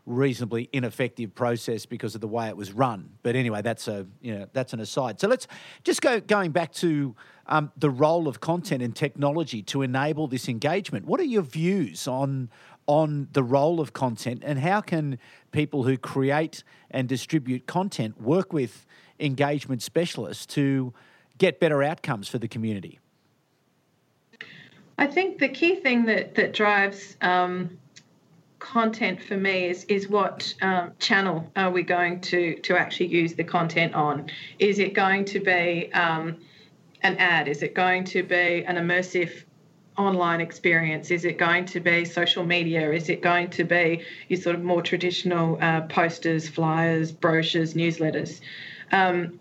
reasonably 0.10 0.68
ineffective 0.74 1.34
process 1.36 1.86
because 1.86 2.16
of 2.16 2.22
the 2.22 2.28
way 2.28 2.50
it 2.50 2.58
was 2.58 2.74
run. 2.74 3.12
But 3.22 3.36
anyway, 3.36 3.62
that's 3.62 3.88
a 3.88 4.08
you 4.22 4.38
know 4.38 4.48
that's 4.52 4.74
an 4.74 4.80
aside. 4.80 5.20
So 5.20 5.28
let's 5.28 5.48
just 5.84 6.02
go 6.02 6.20
going 6.20 6.52
back 6.52 6.74
to 6.74 7.16
um, 7.46 7.72
the 7.78 7.90
role 7.90 8.28
of 8.28 8.42
content 8.42 8.82
and 8.82 8.96
technology 8.96 9.62
to 9.64 9.84
enable 9.84 10.28
this 10.28 10.50
engagement. 10.50 11.06
What 11.06 11.20
are 11.20 11.26
your 11.26 11.44
views 11.44 12.08
on 12.08 12.50
on 12.88 13.28
the 13.34 13.44
role 13.44 13.80
of 13.80 13.94
content 13.94 14.42
and 14.44 14.58
how 14.58 14.82
can 14.82 15.20
people 15.52 15.84
who 15.84 15.96
create 15.96 16.64
and 16.90 17.08
distribute 17.08 17.68
content 17.68 18.20
work 18.20 18.52
with 18.52 18.88
engagement 19.20 19.84
specialists 19.84 20.48
to 20.48 20.92
get 21.38 21.60
better 21.60 21.84
outcomes 21.84 22.28
for 22.28 22.40
the 22.40 22.48
community? 22.48 23.00
I 24.98 25.06
think 25.06 25.38
the 25.38 25.50
key 25.50 25.76
thing 25.76 26.06
that 26.06 26.36
that 26.36 26.52
drives 26.52 27.16
um, 27.22 27.78
content 28.60 29.22
for 29.24 29.38
me 29.38 29.70
is 29.70 29.86
is 29.86 30.08
what 30.10 30.54
um, 30.62 30.92
channel 31.00 31.52
are 31.56 31.72
we 31.72 31.82
going 31.82 32.22
to 32.22 32.56
to 32.60 32.78
actually 32.78 33.08
use 33.08 33.34
the 33.34 33.44
content 33.44 33.96
on? 33.96 34.30
Is 34.60 34.80
it 34.80 34.94
going 34.94 35.26
to 35.26 35.40
be 35.40 35.92
um, 35.94 36.38
an 37.02 37.18
ad? 37.18 37.48
Is 37.48 37.64
it 37.64 37.74
going 37.74 38.04
to 38.06 38.24
be 38.24 38.64
an 38.66 38.76
immersive 38.76 39.44
online 39.98 40.42
experience? 40.42 41.12
Is 41.12 41.26
it 41.26 41.38
going 41.38 41.66
to 41.66 41.80
be 41.80 42.06
social 42.06 42.46
media? 42.46 42.92
Is 42.92 43.10
it 43.10 43.22
going 43.22 43.50
to 43.52 43.64
be 43.64 44.04
your 44.28 44.40
sort 44.40 44.56
of 44.56 44.64
more 44.64 44.82
traditional 44.82 45.58
uh, 45.62 45.82
posters, 45.82 46.48
flyers, 46.48 47.12
brochures, 47.12 47.74
newsletters? 47.74 48.40
Um, 48.92 49.40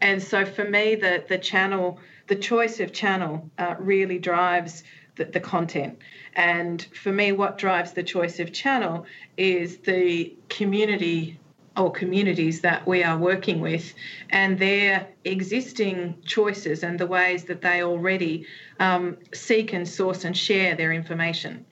and 0.00 0.22
so 0.22 0.44
for 0.44 0.64
me, 0.64 0.94
the 0.94 1.24
the 1.28 1.38
channel, 1.38 1.98
the 2.26 2.36
choice 2.36 2.80
of 2.80 2.92
channel, 2.92 3.50
uh, 3.58 3.74
really 3.78 4.18
drives 4.18 4.84
the, 5.18 5.26
the 5.26 5.40
content. 5.40 5.98
And 6.34 6.82
for 6.94 7.12
me, 7.12 7.32
what 7.32 7.58
drives 7.58 7.92
the 7.92 8.02
choice 8.02 8.40
of 8.40 8.52
channel 8.52 9.04
is 9.36 9.78
the 9.78 10.34
community 10.48 11.38
or 11.76 11.92
communities 11.92 12.62
that 12.62 12.86
we 12.86 13.04
are 13.04 13.16
working 13.16 13.60
with 13.60 13.94
and 14.30 14.58
their 14.58 15.06
existing 15.24 16.16
choices 16.24 16.82
and 16.82 16.98
the 16.98 17.06
ways 17.06 17.44
that 17.44 17.60
they 17.60 17.82
already 17.82 18.46
um, 18.80 19.16
seek 19.32 19.72
and 19.72 19.86
source 19.86 20.24
and 20.24 20.36
share 20.36 20.74
their 20.74 20.92
information. 20.92 21.64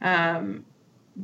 Um, 0.00 0.64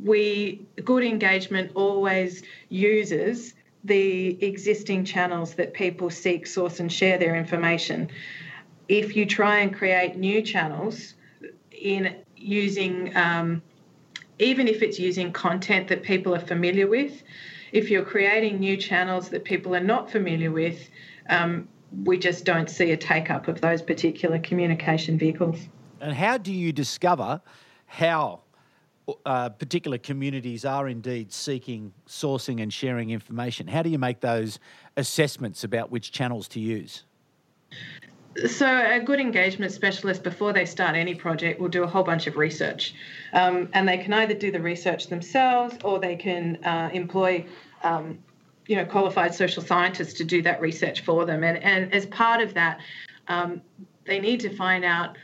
we 0.02 0.66
good 0.84 1.04
engagement 1.04 1.72
always 1.74 2.42
uses 2.68 3.54
the 3.84 4.42
existing 4.42 5.04
channels 5.04 5.54
that 5.54 5.74
people 5.74 6.08
seek, 6.08 6.46
source, 6.46 6.80
and 6.80 6.90
share 6.90 7.18
their 7.18 7.34
information. 7.34 8.08
If 8.88 9.16
you 9.16 9.26
try 9.26 9.58
and 9.58 9.74
create 9.74 10.16
new 10.16 10.40
channels, 10.42 11.14
in 11.82 12.16
using, 12.36 13.14
um, 13.16 13.62
even 14.38 14.68
if 14.68 14.82
it's 14.82 14.98
using 14.98 15.32
content 15.32 15.88
that 15.88 16.02
people 16.02 16.34
are 16.34 16.40
familiar 16.40 16.86
with, 16.86 17.22
if 17.72 17.90
you're 17.90 18.04
creating 18.04 18.60
new 18.60 18.76
channels 18.76 19.28
that 19.30 19.44
people 19.44 19.74
are 19.74 19.80
not 19.80 20.10
familiar 20.10 20.50
with, 20.50 20.88
um, 21.28 21.68
we 22.04 22.18
just 22.18 22.44
don't 22.44 22.70
see 22.70 22.92
a 22.92 22.96
take 22.96 23.30
up 23.30 23.48
of 23.48 23.60
those 23.60 23.82
particular 23.82 24.38
communication 24.38 25.18
vehicles. 25.18 25.58
And 26.00 26.14
how 26.14 26.38
do 26.38 26.52
you 26.52 26.72
discover 26.72 27.40
how 27.86 28.40
uh, 29.26 29.48
particular 29.50 29.98
communities 29.98 30.64
are 30.64 30.88
indeed 30.88 31.32
seeking, 31.32 31.92
sourcing, 32.06 32.62
and 32.62 32.72
sharing 32.72 33.10
information? 33.10 33.66
How 33.66 33.82
do 33.82 33.90
you 33.90 33.98
make 33.98 34.20
those 34.20 34.58
assessments 34.96 35.64
about 35.64 35.90
which 35.90 36.12
channels 36.12 36.48
to 36.48 36.60
use? 36.60 37.04
So, 38.46 38.66
a 38.66 39.00
good 39.00 39.20
engagement 39.20 39.72
specialist, 39.72 40.22
before 40.22 40.52
they 40.52 40.64
start 40.64 40.96
any 40.96 41.14
project, 41.14 41.60
will 41.60 41.68
do 41.68 41.82
a 41.82 41.86
whole 41.86 42.02
bunch 42.02 42.26
of 42.26 42.36
research. 42.36 42.94
Um, 43.32 43.68
and 43.74 43.86
they 43.86 43.98
can 43.98 44.12
either 44.12 44.34
do 44.34 44.50
the 44.50 44.60
research 44.60 45.08
themselves 45.08 45.76
or 45.84 45.98
they 45.98 46.16
can 46.16 46.64
uh, 46.64 46.90
employ 46.92 47.46
um, 47.82 48.18
you 48.66 48.76
know, 48.76 48.84
qualified 48.84 49.34
social 49.34 49.62
scientists 49.62 50.14
to 50.14 50.24
do 50.24 50.42
that 50.42 50.60
research 50.60 51.02
for 51.02 51.26
them. 51.26 51.44
And, 51.44 51.58
and 51.58 51.92
as 51.92 52.06
part 52.06 52.40
of 52.40 52.54
that, 52.54 52.80
um, 53.28 53.60
they 54.06 54.20
need 54.20 54.40
to 54.40 54.54
find 54.54 54.84
out 54.84 55.16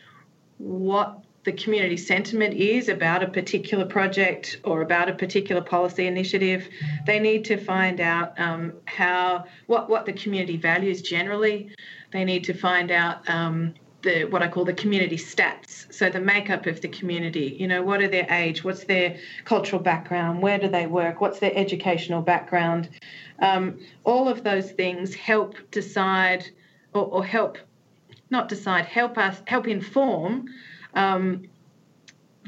what 0.58 1.22
the 1.44 1.52
community 1.52 1.96
sentiment 1.96 2.52
is 2.54 2.88
about 2.88 3.22
a 3.22 3.28
particular 3.28 3.86
project 3.86 4.60
or 4.64 4.82
about 4.82 5.08
a 5.08 5.14
particular 5.14 5.62
policy 5.62 6.06
initiative. 6.06 6.68
They 7.06 7.18
need 7.20 7.44
to 7.46 7.56
find 7.56 8.00
out 8.00 8.38
um, 8.38 8.74
how 8.84 9.46
what 9.66 9.88
what 9.88 10.04
the 10.04 10.12
community 10.12 10.56
values 10.56 11.00
generally. 11.00 11.74
They 12.12 12.24
need 12.24 12.44
to 12.44 12.54
find 12.54 12.90
out 12.90 13.28
um, 13.28 13.74
the 14.02 14.24
what 14.24 14.42
I 14.42 14.48
call 14.48 14.64
the 14.64 14.72
community 14.72 15.16
stats. 15.16 15.92
So 15.92 16.08
the 16.10 16.20
makeup 16.20 16.66
of 16.66 16.80
the 16.80 16.88
community. 16.88 17.56
You 17.58 17.68
know, 17.68 17.82
what 17.82 18.00
are 18.00 18.08
their 18.08 18.26
age? 18.30 18.64
What's 18.64 18.84
their 18.84 19.18
cultural 19.44 19.82
background? 19.82 20.40
Where 20.40 20.58
do 20.58 20.68
they 20.68 20.86
work? 20.86 21.20
What's 21.20 21.38
their 21.40 21.52
educational 21.54 22.22
background? 22.22 22.88
Um, 23.40 23.80
all 24.04 24.28
of 24.28 24.44
those 24.44 24.70
things 24.72 25.14
help 25.14 25.56
decide 25.70 26.48
or, 26.94 27.04
or 27.06 27.24
help 27.24 27.58
not 28.30 28.48
decide 28.48 28.84
help 28.84 29.16
us 29.18 29.42
help 29.46 29.66
inform 29.66 30.46
um, 30.94 31.44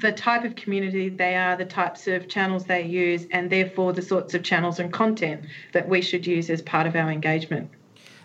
the 0.00 0.12
type 0.12 0.44
of 0.44 0.54
community 0.54 1.08
they 1.08 1.36
are, 1.36 1.56
the 1.56 1.64
types 1.64 2.06
of 2.06 2.28
channels 2.28 2.64
they 2.64 2.82
use, 2.82 3.26
and 3.32 3.50
therefore 3.50 3.92
the 3.92 4.02
sorts 4.02 4.34
of 4.34 4.42
channels 4.42 4.78
and 4.78 4.92
content 4.92 5.44
that 5.72 5.88
we 5.88 6.00
should 6.00 6.26
use 6.26 6.48
as 6.48 6.62
part 6.62 6.86
of 6.86 6.96
our 6.96 7.10
engagement. 7.10 7.70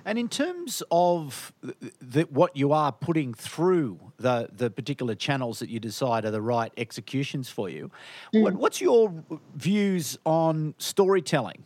And 0.06 0.20
in 0.20 0.30
terms 0.30 0.84
of 0.92 1.52
the, 2.00 2.24
what 2.30 2.56
you 2.56 2.72
are 2.74 2.92
putting 2.92 3.34
through 3.34 4.00
the, 4.18 4.50
the 4.56 4.70
particular 4.70 5.16
channels 5.16 5.60
that 5.60 5.70
you 5.70 5.80
decide 5.80 6.26
are 6.26 6.32
the 6.32 6.42
right 6.42 6.72
executions 6.78 7.50
for 7.50 7.70
you, 7.70 7.90
mm. 8.34 8.44
what, 8.44 8.54
what's 8.54 8.80
your 8.80 9.12
views 9.56 10.18
on 10.24 10.76
storytelling 10.78 11.64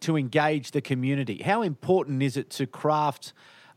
to 0.00 0.18
engage 0.18 0.72
the 0.72 0.82
community? 0.82 1.42
How 1.42 1.62
important 1.62 2.22
is 2.22 2.36
it 2.36 2.50
to 2.50 2.66
craft 2.66 3.32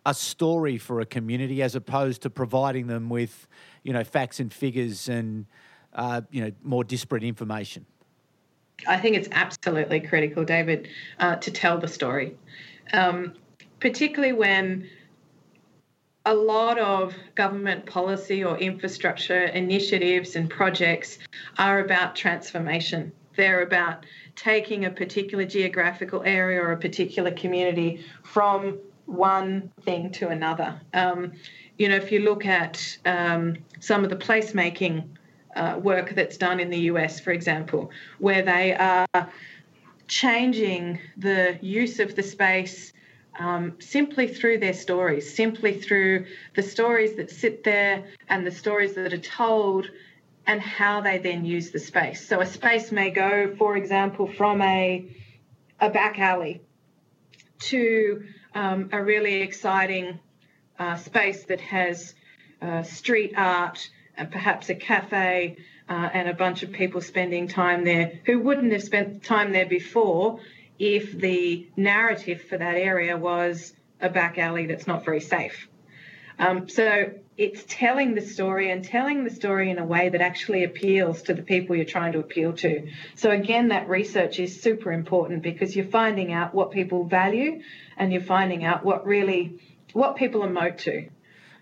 a 0.05 0.13
story 0.13 0.77
for 0.77 0.99
a 0.99 1.05
community 1.05 1.61
as 1.61 1.75
opposed 1.75 2.21
to 2.23 2.29
providing 2.29 2.87
them 2.87 3.09
with, 3.09 3.47
you 3.83 3.93
know, 3.93 4.03
facts 4.03 4.41
and 4.41 4.51
figures 4.51 5.07
and, 5.07 5.45
uh, 5.93 6.21
you 6.29 6.43
know, 6.43 6.51
more 6.61 6.83
disparate 6.83 7.23
information? 7.23 7.85
I 8.85 8.97
think 8.97 9.15
it's 9.15 9.29
absolutely 9.31 10.01
critical, 10.01 10.43
David, 10.43 10.89
uh, 11.19 11.37
to 11.37 11.51
tell 11.51 11.77
the 11.77 11.87
story, 11.87 12.35
um, 12.91 13.33
particularly 13.83 14.31
when 14.31 14.89
a 16.25 16.33
lot 16.33 16.79
of 16.79 17.13
government 17.35 17.85
policy 17.85 18.41
or 18.41 18.57
infrastructure 18.57 19.43
initiatives 19.43 20.37
and 20.37 20.49
projects 20.49 21.17
are 21.57 21.79
about 21.79 22.15
transformation. 22.15 23.11
They're 23.35 23.61
about 23.61 24.05
taking 24.37 24.85
a 24.85 24.89
particular 24.89 25.43
geographical 25.43 26.23
area 26.23 26.61
or 26.61 26.71
a 26.71 26.77
particular 26.77 27.31
community 27.31 28.05
from 28.23 28.79
one 29.05 29.69
thing 29.81 30.11
to 30.11 30.29
another. 30.29 30.79
Um, 30.93 31.33
you 31.77 31.89
know, 31.89 31.97
if 31.97 32.09
you 32.09 32.19
look 32.21 32.45
at 32.45 32.97
um, 33.05 33.57
some 33.81 34.05
of 34.05 34.09
the 34.09 34.15
placemaking 34.15 35.09
uh, 35.57 35.77
work 35.83 36.15
that's 36.15 36.37
done 36.37 36.61
in 36.61 36.69
the 36.69 36.79
US, 36.91 37.19
for 37.19 37.31
example, 37.31 37.91
where 38.19 38.43
they 38.43 38.75
are 38.75 39.29
changing 40.07 41.01
the 41.17 41.59
use 41.61 41.99
of 41.99 42.15
the 42.15 42.23
space 42.23 42.93
um, 43.39 43.73
simply 43.79 44.27
through 44.27 44.59
their 44.59 44.73
stories, 44.73 45.35
simply 45.35 45.79
through 45.79 46.25
the 46.55 46.63
stories 46.63 47.15
that 47.15 47.29
sit 47.31 47.63
there 47.63 48.05
and 48.29 48.45
the 48.45 48.51
stories 48.51 48.93
that 48.93 49.13
are 49.13 49.17
told 49.17 49.89
and 50.45 50.61
how 50.61 51.01
they 51.01 51.17
then 51.17 51.45
use 51.45 51.71
the 51.71 51.79
space. 51.79 52.27
So 52.27 52.41
a 52.41 52.45
space 52.45 52.91
may 52.91 53.09
go, 53.11 53.55
for 53.57 53.77
example, 53.77 54.27
from 54.27 54.61
a, 54.61 55.05
a 55.79 55.89
back 55.89 56.19
alley 56.19 56.61
to 57.59 58.23
um, 58.53 58.89
a 58.91 59.01
really 59.01 59.41
exciting 59.41 60.19
uh, 60.77 60.95
space 60.97 61.45
that 61.45 61.61
has 61.61 62.13
uh, 62.61 62.83
street 62.83 63.33
art 63.37 63.89
and 64.17 64.31
perhaps 64.31 64.69
a 64.69 64.75
cafe 64.75 65.57
uh, 65.89 66.09
and 66.13 66.29
a 66.29 66.33
bunch 66.33 66.63
of 66.63 66.71
people 66.71 67.01
spending 67.01 67.47
time 67.47 67.83
there 67.83 68.19
who 68.25 68.39
wouldn't 68.39 68.71
have 68.71 68.83
spent 68.83 69.23
time 69.23 69.51
there 69.51 69.65
before 69.65 70.39
if 70.83 71.17
the 71.17 71.65
narrative 71.77 72.41
for 72.41 72.57
that 72.57 72.75
area 72.75 73.15
was 73.15 73.73
a 74.01 74.09
back 74.09 74.37
alley 74.37 74.65
that's 74.65 74.85
not 74.85 75.05
very 75.05 75.21
safe. 75.21 75.69
Um, 76.37 76.67
so 76.67 77.13
it's 77.37 77.63
telling 77.69 78.15
the 78.15 78.21
story 78.21 78.69
and 78.69 78.83
telling 78.83 79.23
the 79.23 79.29
story 79.29 79.69
in 79.69 79.79
a 79.79 79.85
way 79.85 80.09
that 80.09 80.19
actually 80.19 80.65
appeals 80.65 81.21
to 81.23 81.33
the 81.33 81.41
people 81.41 81.77
you're 81.77 81.85
trying 81.85 82.11
to 82.13 82.19
appeal 82.19 82.51
to. 82.53 82.89
So 83.15 83.31
again, 83.31 83.69
that 83.69 83.87
research 83.87 84.39
is 84.39 84.61
super 84.61 84.91
important 84.91 85.41
because 85.41 85.73
you're 85.73 85.85
finding 85.85 86.33
out 86.33 86.53
what 86.53 86.71
people 86.71 87.05
value 87.05 87.61
and 87.95 88.11
you're 88.11 88.21
finding 88.21 88.65
out 88.65 88.83
what 88.83 89.05
really 89.05 89.59
what 89.93 90.17
people 90.17 90.41
emote 90.41 90.79
to. 90.79 91.07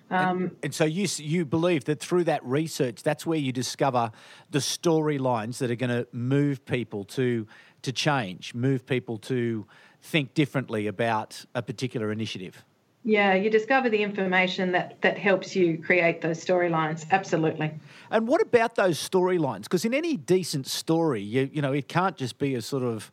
Um, 0.10 0.41
and, 0.41 0.55
and, 0.63 0.73
so 0.73 0.84
you 0.84 1.07
you 1.17 1.45
believe 1.45 1.86
that 1.86 2.01
through 2.01 2.25
that 2.25 2.43
research, 2.43 3.01
that's 3.01 3.25
where 3.25 3.39
you 3.39 3.53
discover 3.53 4.12
the 4.49 4.60
storylines 4.60 5.60
that 5.60 5.71
are 5.71 5.75
going 5.75 5.89
to 5.89 6.05
move 6.12 6.65
people 6.65 7.05
to 7.05 7.47
to 7.83 7.91
change, 7.91 8.53
move 8.53 8.85
people 8.85 9.17
to 9.17 9.65
think 10.01 10.33
differently 10.33 10.87
about 10.87 11.45
a 11.53 11.61
particular 11.61 12.11
initiative. 12.11 12.63
Yeah, 13.03 13.33
you 13.33 13.49
discover 13.49 13.89
the 13.89 14.03
information 14.03 14.73
that 14.73 15.01
that 15.01 15.17
helps 15.17 15.55
you 15.55 15.79
create 15.79 16.21
those 16.21 16.43
storylines. 16.43 17.05
Absolutely. 17.09 17.71
And 18.11 18.27
what 18.27 18.41
about 18.41 18.75
those 18.75 18.99
storylines? 18.99 19.63
Because 19.63 19.85
in 19.85 19.93
any 19.93 20.17
decent 20.17 20.67
story, 20.67 21.21
you 21.21 21.49
you 21.51 21.61
know, 21.61 21.73
it 21.73 21.87
can't 21.87 22.15
just 22.15 22.37
be 22.37 22.53
a 22.53 22.61
sort 22.61 22.83
of 22.83 23.11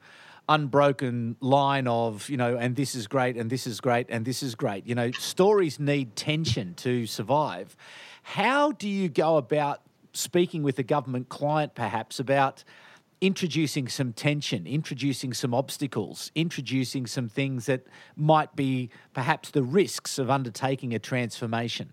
unbroken 0.49 1.37
line 1.41 1.87
of 1.87 2.29
you 2.31 2.37
know 2.37 2.57
and 2.57 2.75
this 2.75 2.95
is 2.95 3.07
great 3.07 3.37
and 3.37 3.51
this 3.51 3.67
is 3.67 3.81
great 3.81 4.07
and 4.09 4.25
this 4.25 4.43
is 4.43 4.55
great 4.55 4.87
you 4.87 4.95
know 4.95 5.11
stories 5.11 5.79
need 5.79 6.17
tension 6.17 6.73
to 6.73 7.05
survive 7.07 7.77
how 8.23 8.73
do 8.73 8.89
you 8.89 9.11
go 9.11 9.37
about 9.37 9.83
speaking 10.15 10.63
with 10.63 10.79
a 10.79 10.83
government 10.83 11.29
client 11.29 11.75
perhaps 11.75 12.19
about 12.19 12.65
introducing 13.21 13.89
some 13.89 14.13
tension, 14.13 14.67
introducing 14.67 15.33
some 15.33 15.53
obstacles, 15.55 16.31
introducing 16.35 17.07
some 17.07 17.29
things 17.29 17.67
that 17.67 17.87
might 18.17 18.55
be 18.55 18.91
perhaps 19.13 19.51
the 19.51 19.63
risks 19.63 20.19
of 20.19 20.31
undertaking 20.31 20.95
a 20.95 20.99
transformation? 20.99 21.93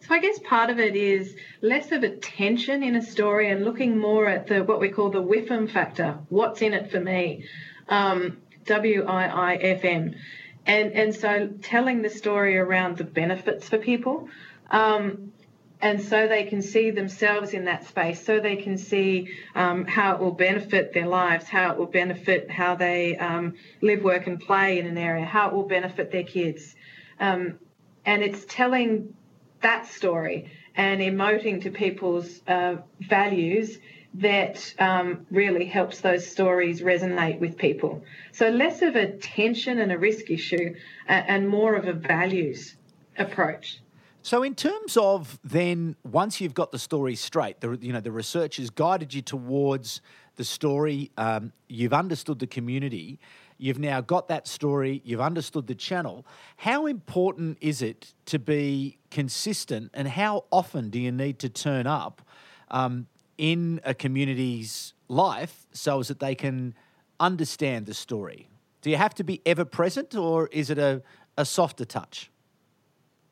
So 0.00 0.14
I 0.14 0.20
guess 0.20 0.38
part 0.40 0.70
of 0.70 0.78
it 0.78 0.96
is 0.96 1.36
less 1.60 1.92
of 1.92 2.02
a 2.02 2.16
tension 2.16 2.82
in 2.82 2.96
a 2.96 3.02
story 3.02 3.50
and 3.50 3.64
looking 3.64 3.98
more 3.98 4.26
at 4.26 4.46
the 4.46 4.64
what 4.64 4.80
we 4.80 4.88
call 4.88 5.10
the 5.10 5.22
WIFM 5.22 5.70
factor. 5.70 6.18
What's 6.30 6.62
in 6.62 6.72
it 6.72 6.90
for 6.90 7.00
me? 7.00 7.44
Um, 7.88 8.38
W 8.64 9.04
I 9.04 9.26
I 9.26 9.54
F 9.56 9.84
M, 9.84 10.14
and 10.66 10.92
and 10.92 11.14
so 11.14 11.50
telling 11.62 12.02
the 12.02 12.10
story 12.10 12.56
around 12.56 12.96
the 12.96 13.04
benefits 13.04 13.68
for 13.68 13.78
people. 13.78 14.28
Um, 14.70 15.32
and 15.82 16.00
so 16.02 16.28
they 16.28 16.44
can 16.44 16.60
see 16.62 16.90
themselves 16.90 17.54
in 17.54 17.64
that 17.64 17.84
space, 17.84 18.24
so 18.24 18.38
they 18.40 18.56
can 18.56 18.76
see 18.76 19.30
um, 19.54 19.86
how 19.86 20.14
it 20.14 20.20
will 20.20 20.32
benefit 20.32 20.92
their 20.92 21.06
lives, 21.06 21.46
how 21.46 21.72
it 21.72 21.78
will 21.78 21.86
benefit 21.86 22.50
how 22.50 22.74
they 22.74 23.16
um, 23.16 23.54
live, 23.80 24.02
work, 24.02 24.26
and 24.26 24.40
play 24.40 24.78
in 24.78 24.86
an 24.86 24.98
area, 24.98 25.24
how 25.24 25.48
it 25.48 25.54
will 25.54 25.68
benefit 25.68 26.12
their 26.12 26.24
kids. 26.24 26.74
Um, 27.18 27.58
and 28.04 28.22
it's 28.22 28.44
telling 28.46 29.14
that 29.62 29.86
story 29.86 30.50
and 30.74 31.00
emoting 31.00 31.62
to 31.62 31.70
people's 31.70 32.40
uh, 32.46 32.76
values 33.00 33.78
that 34.14 34.74
um, 34.78 35.26
really 35.30 35.66
helps 35.66 36.00
those 36.00 36.26
stories 36.26 36.82
resonate 36.82 37.38
with 37.38 37.56
people. 37.56 38.02
So 38.32 38.48
less 38.48 38.82
of 38.82 38.96
a 38.96 39.12
tension 39.12 39.78
and 39.78 39.92
a 39.92 39.98
risk 39.98 40.30
issue 40.30 40.74
uh, 41.08 41.12
and 41.12 41.48
more 41.48 41.74
of 41.74 41.86
a 41.86 41.92
values 41.92 42.74
approach. 43.16 43.78
So, 44.22 44.42
in 44.42 44.54
terms 44.54 44.98
of 44.98 45.38
then, 45.42 45.96
once 46.04 46.42
you've 46.42 46.52
got 46.52 46.72
the 46.72 46.78
story 46.78 47.14
straight, 47.16 47.60
the 47.60 47.78
you 47.80 47.92
know 47.92 48.00
the 48.00 48.12
research 48.12 48.58
has 48.58 48.68
guided 48.68 49.14
you 49.14 49.22
towards 49.22 50.02
the 50.36 50.44
story. 50.44 51.10
Um, 51.16 51.52
you've 51.68 51.94
understood 51.94 52.38
the 52.38 52.46
community. 52.46 53.18
You've 53.56 53.78
now 53.78 54.02
got 54.02 54.28
that 54.28 54.46
story. 54.46 55.00
You've 55.04 55.22
understood 55.22 55.66
the 55.66 55.74
channel. 55.74 56.26
How 56.56 56.84
important 56.84 57.58
is 57.62 57.80
it 57.80 58.12
to 58.26 58.38
be 58.38 58.98
consistent, 59.10 59.90
and 59.94 60.06
how 60.06 60.44
often 60.50 60.90
do 60.90 61.00
you 61.00 61.12
need 61.12 61.38
to 61.38 61.48
turn 61.48 61.86
up 61.86 62.20
um, 62.70 63.06
in 63.38 63.80
a 63.84 63.94
community's 63.94 64.92
life 65.08 65.66
so 65.72 66.00
as 66.00 66.08
that 66.08 66.20
they 66.20 66.34
can 66.34 66.74
understand 67.18 67.86
the 67.86 67.94
story? 67.94 68.50
Do 68.82 68.90
you 68.90 68.96
have 68.96 69.14
to 69.14 69.24
be 69.24 69.40
ever 69.46 69.64
present, 69.64 70.14
or 70.14 70.48
is 70.48 70.68
it 70.68 70.76
a, 70.76 71.02
a 71.38 71.46
softer 71.46 71.86
touch? 71.86 72.30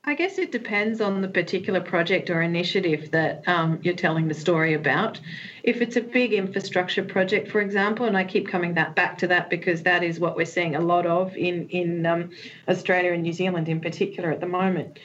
I 0.08 0.14
guess 0.14 0.38
it 0.38 0.50
depends 0.50 1.02
on 1.02 1.20
the 1.20 1.28
particular 1.28 1.82
project 1.82 2.30
or 2.30 2.40
initiative 2.40 3.10
that 3.10 3.46
um, 3.46 3.78
you're 3.82 3.92
telling 3.92 4.26
the 4.26 4.32
story 4.32 4.72
about. 4.72 5.20
If 5.62 5.82
it's 5.82 5.96
a 5.96 6.00
big 6.00 6.32
infrastructure 6.32 7.04
project, 7.04 7.50
for 7.50 7.60
example, 7.60 8.06
and 8.06 8.16
I 8.16 8.24
keep 8.24 8.48
coming 8.48 8.72
that 8.74 8.94
back 8.94 9.18
to 9.18 9.26
that 9.26 9.50
because 9.50 9.82
that 9.82 10.02
is 10.02 10.18
what 10.18 10.34
we're 10.34 10.46
seeing 10.46 10.76
a 10.76 10.80
lot 10.80 11.04
of 11.04 11.36
in 11.36 11.68
in 11.68 12.06
um, 12.06 12.30
Australia 12.66 13.12
and 13.12 13.22
New 13.22 13.34
Zealand 13.34 13.68
in 13.68 13.82
particular 13.82 14.30
at 14.30 14.40
the 14.40 14.46
moment, 14.46 14.98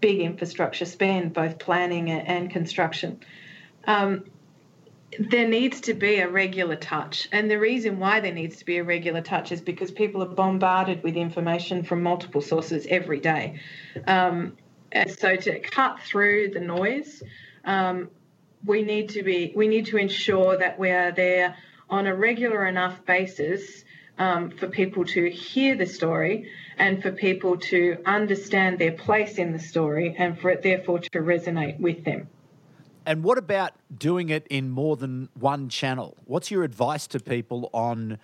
big 0.00 0.18
infrastructure 0.18 0.86
spend, 0.86 1.34
both 1.34 1.60
planning 1.60 2.10
and 2.10 2.50
construction. 2.50 3.20
Um, 3.84 4.24
there 5.18 5.48
needs 5.48 5.82
to 5.82 5.94
be 5.94 6.16
a 6.16 6.28
regular 6.28 6.76
touch. 6.76 7.28
And 7.32 7.50
the 7.50 7.58
reason 7.58 7.98
why 7.98 8.20
there 8.20 8.32
needs 8.32 8.58
to 8.58 8.64
be 8.64 8.78
a 8.78 8.84
regular 8.84 9.22
touch 9.22 9.52
is 9.52 9.60
because 9.60 9.90
people 9.90 10.22
are 10.22 10.28
bombarded 10.28 11.02
with 11.02 11.16
information 11.16 11.82
from 11.82 12.02
multiple 12.02 12.42
sources 12.42 12.86
every 12.88 13.20
day. 13.20 13.60
Um, 14.06 14.56
and 14.92 15.10
so 15.10 15.36
to 15.36 15.60
cut 15.60 16.00
through 16.00 16.50
the 16.50 16.60
noise, 16.60 17.22
um, 17.64 18.10
we 18.64 18.82
need 18.82 19.10
to 19.10 19.22
be 19.22 19.52
we 19.54 19.68
need 19.68 19.86
to 19.86 19.96
ensure 19.96 20.58
that 20.58 20.78
we 20.78 20.90
are 20.90 21.12
there 21.12 21.56
on 21.88 22.06
a 22.06 22.14
regular 22.14 22.66
enough 22.66 23.04
basis 23.06 23.84
um, 24.18 24.50
for 24.50 24.68
people 24.68 25.04
to 25.04 25.30
hear 25.30 25.76
the 25.76 25.86
story 25.86 26.50
and 26.76 27.02
for 27.02 27.12
people 27.12 27.56
to 27.56 27.98
understand 28.04 28.78
their 28.78 28.92
place 28.92 29.38
in 29.38 29.52
the 29.52 29.58
story 29.58 30.16
and 30.18 30.38
for 30.38 30.50
it 30.50 30.62
therefore 30.62 30.98
to 30.98 31.18
resonate 31.20 31.78
with 31.78 32.04
them. 32.04 32.28
And 33.08 33.24
what 33.24 33.38
about 33.38 33.72
doing 33.96 34.28
it 34.28 34.46
in 34.50 34.68
more 34.68 34.94
than 34.94 35.30
one 35.32 35.70
channel? 35.70 36.14
What's 36.26 36.50
your 36.50 36.62
advice 36.62 37.06
to 37.06 37.18
people 37.18 37.70
on 37.72 38.18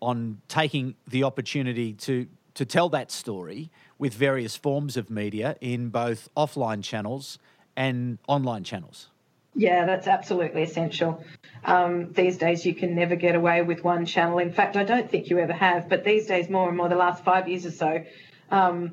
on 0.00 0.40
taking 0.46 0.94
the 1.04 1.24
opportunity 1.24 1.94
to 1.94 2.28
to 2.54 2.64
tell 2.64 2.88
that 2.90 3.10
story 3.10 3.70
with 3.98 4.14
various 4.14 4.54
forms 4.54 4.96
of 4.96 5.10
media 5.10 5.56
in 5.60 5.88
both 5.88 6.28
offline 6.36 6.84
channels 6.84 7.40
and 7.76 8.18
online 8.28 8.62
channels? 8.62 9.08
Yeah, 9.56 9.84
that's 9.84 10.06
absolutely 10.06 10.62
essential. 10.62 11.24
Um, 11.64 12.12
these 12.12 12.38
days, 12.38 12.64
you 12.64 12.72
can 12.72 12.94
never 12.94 13.16
get 13.16 13.34
away 13.34 13.62
with 13.62 13.82
one 13.82 14.06
channel. 14.06 14.38
In 14.38 14.52
fact, 14.52 14.76
I 14.76 14.84
don't 14.84 15.10
think 15.10 15.28
you 15.28 15.40
ever 15.40 15.52
have, 15.52 15.88
but 15.88 16.04
these 16.04 16.26
days, 16.28 16.48
more 16.48 16.68
and 16.68 16.76
more, 16.76 16.88
the 16.88 16.94
last 16.94 17.24
five 17.24 17.48
years 17.48 17.66
or 17.66 17.72
so, 17.72 18.04
um, 18.52 18.92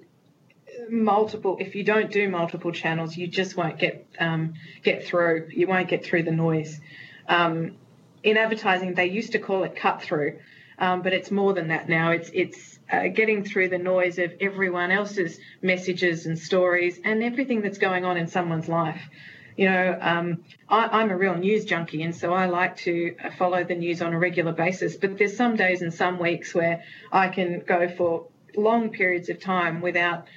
multiple 0.89 1.57
if 1.59 1.75
you 1.75 1.83
don't 1.83 2.11
do 2.11 2.29
multiple 2.29 2.71
channels 2.71 3.15
you 3.15 3.27
just 3.27 3.57
won't 3.57 3.77
get 3.79 4.07
um, 4.19 4.53
get 4.83 5.05
through 5.05 5.49
you 5.51 5.67
won't 5.67 5.87
get 5.87 6.03
through 6.05 6.23
the 6.23 6.31
noise. 6.31 6.79
Um, 7.27 7.75
in 8.23 8.37
advertising 8.37 8.93
they 8.93 9.07
used 9.07 9.33
to 9.33 9.39
call 9.39 9.63
it 9.63 9.75
cut 9.75 10.01
through 10.01 10.39
um, 10.79 11.01
but 11.01 11.13
it's 11.13 11.31
more 11.31 11.53
than 11.53 11.69
that 11.69 11.89
now. 11.89 12.11
It's 12.11 12.29
it's 12.33 12.79
uh, 12.91 13.07
getting 13.07 13.43
through 13.43 13.69
the 13.69 13.77
noise 13.77 14.19
of 14.19 14.33
everyone 14.39 14.91
else's 14.91 15.39
messages 15.61 16.25
and 16.25 16.37
stories 16.37 16.99
and 17.03 17.23
everything 17.23 17.61
that's 17.61 17.79
going 17.79 18.05
on 18.05 18.17
in 18.17 18.27
someone's 18.27 18.69
life. 18.69 19.01
You 19.55 19.71
know 19.71 19.97
um, 19.99 20.43
I, 20.69 21.01
am 21.01 21.09
a 21.09 21.17
real 21.17 21.35
news 21.35 21.65
junkie 21.65 22.03
and 22.03 22.15
so 22.15 22.31
i 22.31 22.45
like 22.45 22.77
to 22.77 23.15
uh, 23.23 23.31
follow 23.31 23.63
the 23.63 23.73
news 23.73 24.03
on 24.03 24.13
a 24.13 24.19
regular 24.19 24.51
basis 24.51 24.95
but 24.95 25.17
there's 25.17 25.35
some 25.35 25.55
days 25.55 25.81
and 25.81 25.91
some 25.91 26.19
weeks 26.19 26.53
where 26.53 26.83
i 27.11 27.27
can 27.29 27.63
go 27.65 27.89
for 27.89 28.27
long 28.55 28.91
periods 28.91 29.29
of 29.29 29.39
time 29.39 29.81
without 29.81 30.27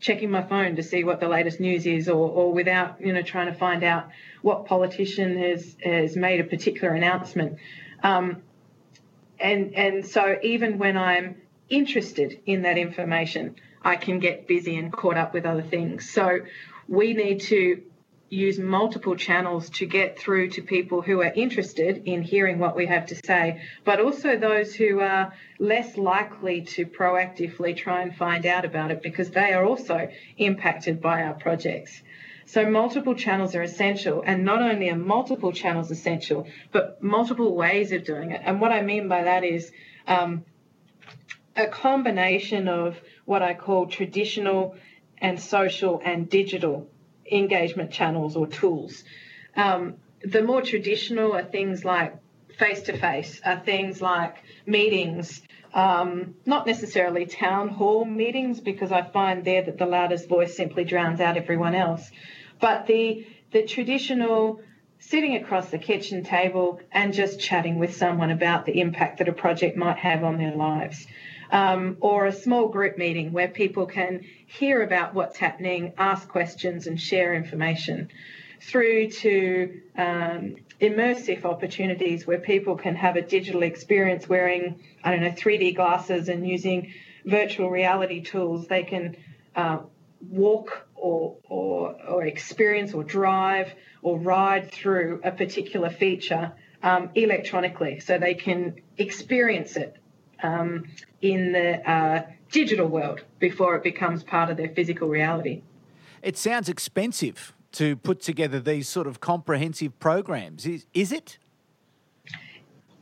checking 0.00 0.30
my 0.30 0.42
phone 0.42 0.76
to 0.76 0.82
see 0.82 1.04
what 1.04 1.20
the 1.20 1.28
latest 1.28 1.58
news 1.60 1.86
is 1.86 2.08
or, 2.08 2.28
or 2.28 2.52
without 2.52 3.00
you 3.00 3.12
know 3.12 3.22
trying 3.22 3.46
to 3.46 3.54
find 3.54 3.82
out 3.82 4.08
what 4.42 4.66
politician 4.66 5.38
has 5.38 5.76
has 5.82 6.16
made 6.16 6.40
a 6.40 6.44
particular 6.44 6.94
announcement. 6.94 7.58
Um, 8.02 8.42
and 9.38 9.74
and 9.74 10.06
so 10.06 10.36
even 10.42 10.78
when 10.78 10.96
I'm 10.96 11.36
interested 11.68 12.40
in 12.46 12.62
that 12.62 12.78
information 12.78 13.56
I 13.86 13.94
can 13.94 14.18
get 14.18 14.48
busy 14.48 14.76
and 14.76 14.92
caught 14.92 15.16
up 15.16 15.32
with 15.32 15.46
other 15.46 15.62
things. 15.62 16.10
So 16.10 16.40
we 16.88 17.14
need 17.14 17.40
to 17.42 17.82
use 18.28 18.58
multiple 18.58 19.14
channels 19.14 19.70
to 19.70 19.86
get 19.86 20.18
through 20.18 20.50
to 20.50 20.62
people 20.62 21.00
who 21.00 21.20
are 21.20 21.32
interested 21.34 22.02
in 22.06 22.22
hearing 22.22 22.58
what 22.58 22.74
we 22.74 22.86
have 22.86 23.06
to 23.06 23.14
say, 23.24 23.62
but 23.84 24.00
also 24.00 24.36
those 24.36 24.74
who 24.74 25.00
are 25.00 25.32
less 25.58 25.96
likely 25.96 26.62
to 26.62 26.86
proactively 26.86 27.76
try 27.76 28.02
and 28.02 28.16
find 28.16 28.44
out 28.44 28.64
about 28.64 28.90
it 28.90 29.02
because 29.02 29.30
they 29.30 29.52
are 29.52 29.64
also 29.64 30.08
impacted 30.38 31.00
by 31.00 31.22
our 31.22 31.34
projects. 31.34 32.02
So 32.46 32.68
multiple 32.68 33.14
channels 33.14 33.54
are 33.54 33.62
essential, 33.62 34.22
and 34.24 34.44
not 34.44 34.62
only 34.62 34.88
are 34.90 34.96
multiple 34.96 35.52
channels 35.52 35.90
essential, 35.90 36.46
but 36.72 37.02
multiple 37.02 37.54
ways 37.54 37.90
of 37.92 38.04
doing 38.04 38.30
it. 38.30 38.40
And 38.44 38.60
what 38.60 38.72
I 38.72 38.82
mean 38.82 39.08
by 39.08 39.24
that 39.24 39.44
is 39.44 39.72
um, 40.06 40.44
a 41.56 41.66
combination 41.66 42.68
of 42.68 42.96
what 43.24 43.42
I 43.42 43.54
call 43.54 43.86
traditional 43.86 44.76
and 45.18 45.40
social 45.40 46.00
and 46.04 46.28
digital 46.28 46.88
engagement 47.30 47.90
channels 47.90 48.36
or 48.36 48.46
tools. 48.46 49.04
Um, 49.56 49.96
the 50.22 50.42
more 50.42 50.62
traditional 50.62 51.34
are 51.34 51.44
things 51.44 51.84
like 51.84 52.16
face 52.58 52.82
to 52.82 52.96
face, 52.96 53.40
are 53.44 53.60
things 53.60 54.00
like 54.00 54.36
meetings, 54.66 55.42
um, 55.74 56.34
not 56.46 56.66
necessarily 56.66 57.26
town 57.26 57.68
hall 57.68 58.04
meetings, 58.04 58.60
because 58.60 58.92
I 58.92 59.02
find 59.02 59.44
there 59.44 59.62
that 59.62 59.78
the 59.78 59.86
loudest 59.86 60.28
voice 60.28 60.56
simply 60.56 60.84
drowns 60.84 61.20
out 61.20 61.36
everyone 61.36 61.74
else. 61.74 62.10
But 62.60 62.86
the 62.86 63.26
the 63.52 63.62
traditional 63.62 64.60
sitting 64.98 65.36
across 65.36 65.70
the 65.70 65.78
kitchen 65.78 66.24
table 66.24 66.80
and 66.90 67.12
just 67.12 67.38
chatting 67.38 67.78
with 67.78 67.94
someone 67.94 68.30
about 68.30 68.64
the 68.64 68.80
impact 68.80 69.18
that 69.18 69.28
a 69.28 69.32
project 69.32 69.76
might 69.76 69.98
have 69.98 70.24
on 70.24 70.38
their 70.38 70.54
lives 70.54 71.06
um, 71.50 71.96
or 72.00 72.26
a 72.26 72.32
small 72.32 72.68
group 72.68 72.98
meeting 72.98 73.32
where 73.32 73.48
people 73.48 73.86
can 73.86 74.24
hear 74.46 74.82
about 74.82 75.14
what's 75.14 75.36
happening, 75.36 75.92
ask 75.98 76.28
questions, 76.28 76.86
and 76.86 77.00
share 77.00 77.34
information, 77.34 78.10
through 78.60 79.10
to 79.10 79.80
um, 79.96 80.56
immersive 80.80 81.44
opportunities 81.44 82.26
where 82.26 82.38
people 82.38 82.76
can 82.76 82.96
have 82.96 83.16
a 83.16 83.22
digital 83.22 83.62
experience 83.62 84.28
wearing, 84.28 84.80
I 85.04 85.10
don't 85.10 85.20
know, 85.20 85.30
3D 85.30 85.76
glasses 85.76 86.28
and 86.28 86.46
using 86.46 86.92
virtual 87.24 87.70
reality 87.70 88.22
tools. 88.22 88.66
They 88.66 88.82
can 88.82 89.16
uh, 89.54 89.78
walk 90.20 90.86
or, 90.94 91.36
or, 91.48 91.96
or 92.08 92.24
experience 92.24 92.94
or 92.94 93.04
drive 93.04 93.74
or 94.02 94.18
ride 94.18 94.70
through 94.70 95.20
a 95.24 95.30
particular 95.30 95.90
feature 95.90 96.52
um, 96.82 97.10
electronically 97.14 98.00
so 98.00 98.18
they 98.18 98.34
can 98.34 98.76
experience 98.98 99.76
it 99.76 99.96
um, 100.42 100.84
in 101.20 101.52
the 101.52 101.90
uh, 101.90 102.26
digital 102.50 102.86
world 102.86 103.22
before 103.38 103.76
it 103.76 103.82
becomes 103.82 104.22
part 104.22 104.50
of 104.50 104.56
their 104.56 104.68
physical 104.68 105.08
reality. 105.08 105.62
It 106.22 106.36
sounds 106.36 106.68
expensive 106.68 107.54
to 107.72 107.96
put 107.96 108.20
together 108.20 108.60
these 108.60 108.88
sort 108.88 109.06
of 109.06 109.20
comprehensive 109.20 109.98
programs. 109.98 110.66
Is, 110.66 110.86
is 110.94 111.12
it? 111.12 111.38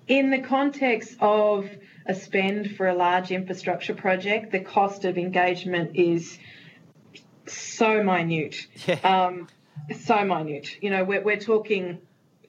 in 0.07 0.31
the 0.31 0.41
context 0.41 1.17
of 1.21 1.69
a 2.07 2.15
spend 2.15 2.77
for 2.77 2.89
a 2.89 2.95
large 2.95 3.31
infrastructure 3.31 3.95
project, 3.95 4.53
the 4.53 4.61
cost 4.61 5.05
of 5.05 5.17
engagement 5.17 5.97
is 5.97 6.39
so 7.47 8.03
minute. 8.03 8.67
Yeah. 8.87 8.95
Um, 9.03 9.49
so 10.05 10.25
minute. 10.25 10.83
You 10.83 10.91
know, 10.91 11.05
we're, 11.05 11.23
we're 11.23 11.41
talking 11.41 11.99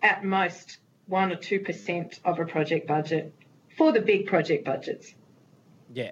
at 0.02 0.24
most 0.24 0.78
one 1.08 1.32
or 1.32 1.36
two 1.36 1.60
percent 1.60 2.20
of 2.26 2.40
a 2.40 2.46
project 2.46 2.88
budget 2.88 3.34
for 3.78 3.92
the 3.92 4.02
big 4.02 4.28
project 4.28 4.66
budgets. 4.66 5.14
Yeah. 5.96 6.12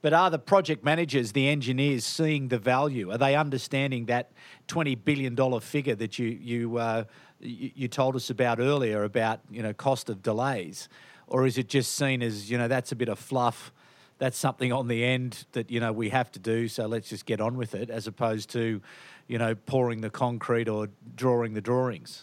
But 0.00 0.12
are 0.12 0.30
the 0.30 0.38
project 0.38 0.84
managers, 0.84 1.32
the 1.32 1.48
engineers, 1.48 2.06
seeing 2.06 2.48
the 2.48 2.58
value? 2.58 3.10
Are 3.10 3.18
they 3.18 3.34
understanding 3.34 4.06
that 4.06 4.30
twenty 4.68 4.94
billion 4.94 5.34
dollar 5.34 5.58
figure 5.60 5.96
that 5.96 6.20
you 6.20 6.28
you, 6.28 6.76
uh, 6.76 7.04
you 7.40 7.72
you 7.74 7.88
told 7.88 8.14
us 8.14 8.30
about 8.30 8.60
earlier 8.60 9.02
about 9.02 9.40
you 9.50 9.60
know 9.60 9.72
cost 9.72 10.08
of 10.08 10.22
delays, 10.22 10.88
or 11.26 11.46
is 11.46 11.58
it 11.58 11.68
just 11.68 11.94
seen 11.94 12.22
as 12.22 12.48
you 12.48 12.56
know 12.56 12.68
that's 12.68 12.92
a 12.92 12.96
bit 12.96 13.08
of 13.08 13.18
fluff? 13.18 13.72
That's 14.18 14.38
something 14.38 14.72
on 14.72 14.86
the 14.86 15.04
end 15.04 15.46
that 15.52 15.68
you 15.68 15.80
know 15.80 15.92
we 15.92 16.10
have 16.10 16.30
to 16.32 16.38
do, 16.38 16.68
so 16.68 16.86
let's 16.86 17.08
just 17.08 17.26
get 17.26 17.40
on 17.40 17.56
with 17.56 17.74
it, 17.74 17.90
as 17.90 18.06
opposed 18.06 18.50
to, 18.50 18.80
you 19.26 19.38
know, 19.38 19.56
pouring 19.56 20.00
the 20.00 20.10
concrete 20.10 20.68
or 20.68 20.90
drawing 21.16 21.54
the 21.54 21.60
drawings. 21.60 22.22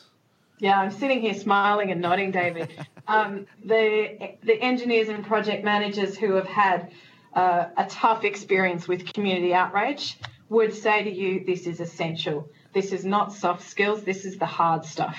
Yeah, 0.59 0.79
I'm 0.79 0.91
sitting 0.91 1.21
here 1.21 1.33
smiling 1.33 1.91
and 1.91 2.01
nodding, 2.01 2.31
David. 2.31 2.69
um, 3.07 3.45
the 3.63 4.35
the 4.43 4.61
engineers 4.61 5.09
and 5.09 5.25
project 5.25 5.63
managers 5.63 6.17
who 6.17 6.35
have 6.35 6.47
had 6.47 6.91
uh, 7.33 7.67
a 7.77 7.85
tough 7.85 8.23
experience 8.23 8.87
with 8.87 9.11
community 9.13 9.53
outreach 9.53 10.17
would 10.49 10.73
say 10.73 11.03
to 11.03 11.11
you, 11.11 11.43
this 11.45 11.67
is 11.67 11.79
essential. 11.79 12.49
This 12.73 12.91
is 12.91 13.03
not 13.03 13.33
soft 13.33 13.67
skills. 13.67 14.03
This 14.03 14.25
is 14.25 14.37
the 14.37 14.45
hard 14.45 14.85
stuff. 14.85 15.17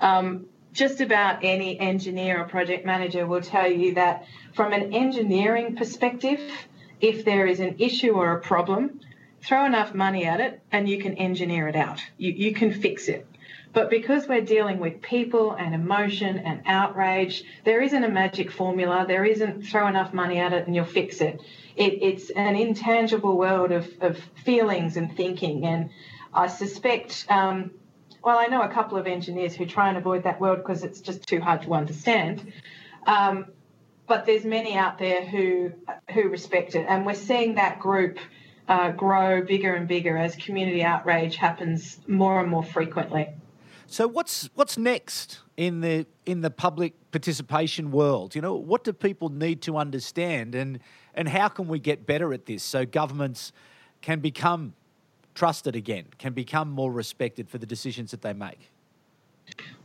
Um, 0.00 0.46
just 0.72 1.00
about 1.00 1.44
any 1.44 1.78
engineer 1.78 2.40
or 2.40 2.44
project 2.44 2.86
manager 2.86 3.26
will 3.26 3.42
tell 3.42 3.70
you 3.70 3.94
that 3.94 4.24
from 4.54 4.72
an 4.72 4.94
engineering 4.94 5.76
perspective, 5.76 6.40
if 7.00 7.24
there 7.24 7.46
is 7.46 7.60
an 7.60 7.76
issue 7.78 8.12
or 8.12 8.32
a 8.32 8.40
problem, 8.40 9.00
throw 9.42 9.64
enough 9.64 9.94
money 9.94 10.24
at 10.24 10.40
it 10.40 10.60
and 10.70 10.88
you 10.88 10.98
can 10.98 11.14
engineer 11.14 11.68
it 11.68 11.76
out. 11.76 12.00
You, 12.16 12.32
you 12.32 12.54
can 12.54 12.72
fix 12.72 13.08
it. 13.08 13.26
But 13.72 13.88
because 13.88 14.28
we're 14.28 14.42
dealing 14.42 14.78
with 14.80 15.00
people 15.00 15.52
and 15.52 15.74
emotion 15.74 16.38
and 16.38 16.62
outrage, 16.66 17.42
there 17.64 17.80
isn't 17.80 18.04
a 18.04 18.08
magic 18.08 18.50
formula. 18.50 19.06
There 19.08 19.24
isn't 19.24 19.62
throw 19.62 19.86
enough 19.88 20.12
money 20.12 20.38
at 20.38 20.52
it 20.52 20.66
and 20.66 20.76
you'll 20.76 20.84
fix 20.84 21.20
it. 21.20 21.40
it 21.74 22.02
it's 22.02 22.30
an 22.30 22.54
intangible 22.54 23.36
world 23.36 23.72
of, 23.72 23.88
of 24.00 24.18
feelings 24.44 24.96
and 24.96 25.16
thinking. 25.16 25.64
And 25.64 25.90
I 26.34 26.48
suspect, 26.48 27.26
um, 27.30 27.70
well, 28.22 28.38
I 28.38 28.46
know 28.46 28.62
a 28.62 28.68
couple 28.68 28.98
of 28.98 29.06
engineers 29.06 29.54
who 29.54 29.64
try 29.64 29.88
and 29.88 29.96
avoid 29.96 30.24
that 30.24 30.38
world 30.40 30.58
because 30.58 30.84
it's 30.84 31.00
just 31.00 31.26
too 31.26 31.40
hard 31.40 31.62
to 31.62 31.74
understand. 31.74 32.52
Um, 33.06 33.46
but 34.06 34.26
there's 34.26 34.44
many 34.44 34.76
out 34.76 34.98
there 34.98 35.24
who 35.24 35.72
who 36.12 36.28
respect 36.28 36.74
it, 36.74 36.84
and 36.88 37.06
we're 37.06 37.14
seeing 37.14 37.54
that 37.54 37.78
group 37.78 38.18
uh, 38.68 38.90
grow 38.92 39.42
bigger 39.42 39.74
and 39.74 39.88
bigger 39.88 40.16
as 40.16 40.36
community 40.36 40.82
outrage 40.82 41.36
happens 41.36 41.98
more 42.06 42.40
and 42.40 42.48
more 42.48 42.64
frequently. 42.64 43.28
So 43.86 44.08
what's 44.08 44.48
what's 44.54 44.78
next 44.78 45.40
in 45.56 45.80
the 45.80 46.06
in 46.24 46.40
the 46.40 46.50
public 46.50 46.94
participation 47.10 47.90
world? 47.90 48.34
You 48.34 48.40
know, 48.40 48.54
what 48.54 48.84
do 48.84 48.92
people 48.92 49.28
need 49.28 49.60
to 49.62 49.76
understand, 49.76 50.54
and 50.54 50.78
and 51.14 51.28
how 51.28 51.48
can 51.48 51.68
we 51.68 51.78
get 51.78 52.06
better 52.06 52.32
at 52.32 52.46
this 52.46 52.62
so 52.62 52.86
governments 52.86 53.52
can 54.00 54.20
become 54.20 54.72
trusted 55.34 55.76
again, 55.76 56.06
can 56.18 56.32
become 56.32 56.70
more 56.70 56.90
respected 56.90 57.48
for 57.48 57.58
the 57.58 57.66
decisions 57.66 58.10
that 58.12 58.22
they 58.22 58.32
make? 58.32 58.70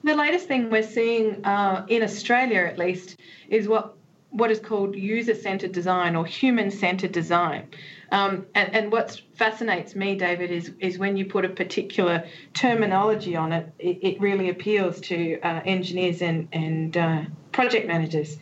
The 0.03 0.15
latest 0.15 0.47
thing 0.47 0.69
we're 0.69 0.83
seeing 0.83 1.43
uh, 1.45 1.85
in 1.89 2.03
Australia, 2.03 2.61
at 2.61 2.77
least, 2.77 3.17
is 3.49 3.67
what 3.67 3.96
what 4.29 4.51
is 4.51 4.59
called 4.59 4.95
user 4.95 5.33
centered 5.33 5.71
design 5.71 6.15
or 6.15 6.25
human 6.25 6.69
centered 6.69 7.11
design. 7.11 7.67
Um, 8.11 8.45
and, 8.55 8.75
and 8.75 8.91
what 8.91 9.21
fascinates 9.35 9.95
me, 9.95 10.15
David, 10.15 10.51
is, 10.51 10.71
is 10.79 10.97
when 10.97 11.17
you 11.17 11.25
put 11.25 11.45
a 11.45 11.49
particular 11.49 12.25
terminology 12.53 13.35
on 13.35 13.51
it, 13.51 13.73
it, 13.79 13.99
it 14.01 14.21
really 14.21 14.49
appeals 14.49 15.01
to 15.01 15.39
uh, 15.41 15.61
engineers 15.65 16.21
and, 16.21 16.47
and 16.51 16.95
uh, 16.97 17.21
project 17.51 17.87
managers. 17.87 18.37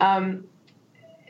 Um, 0.00 0.44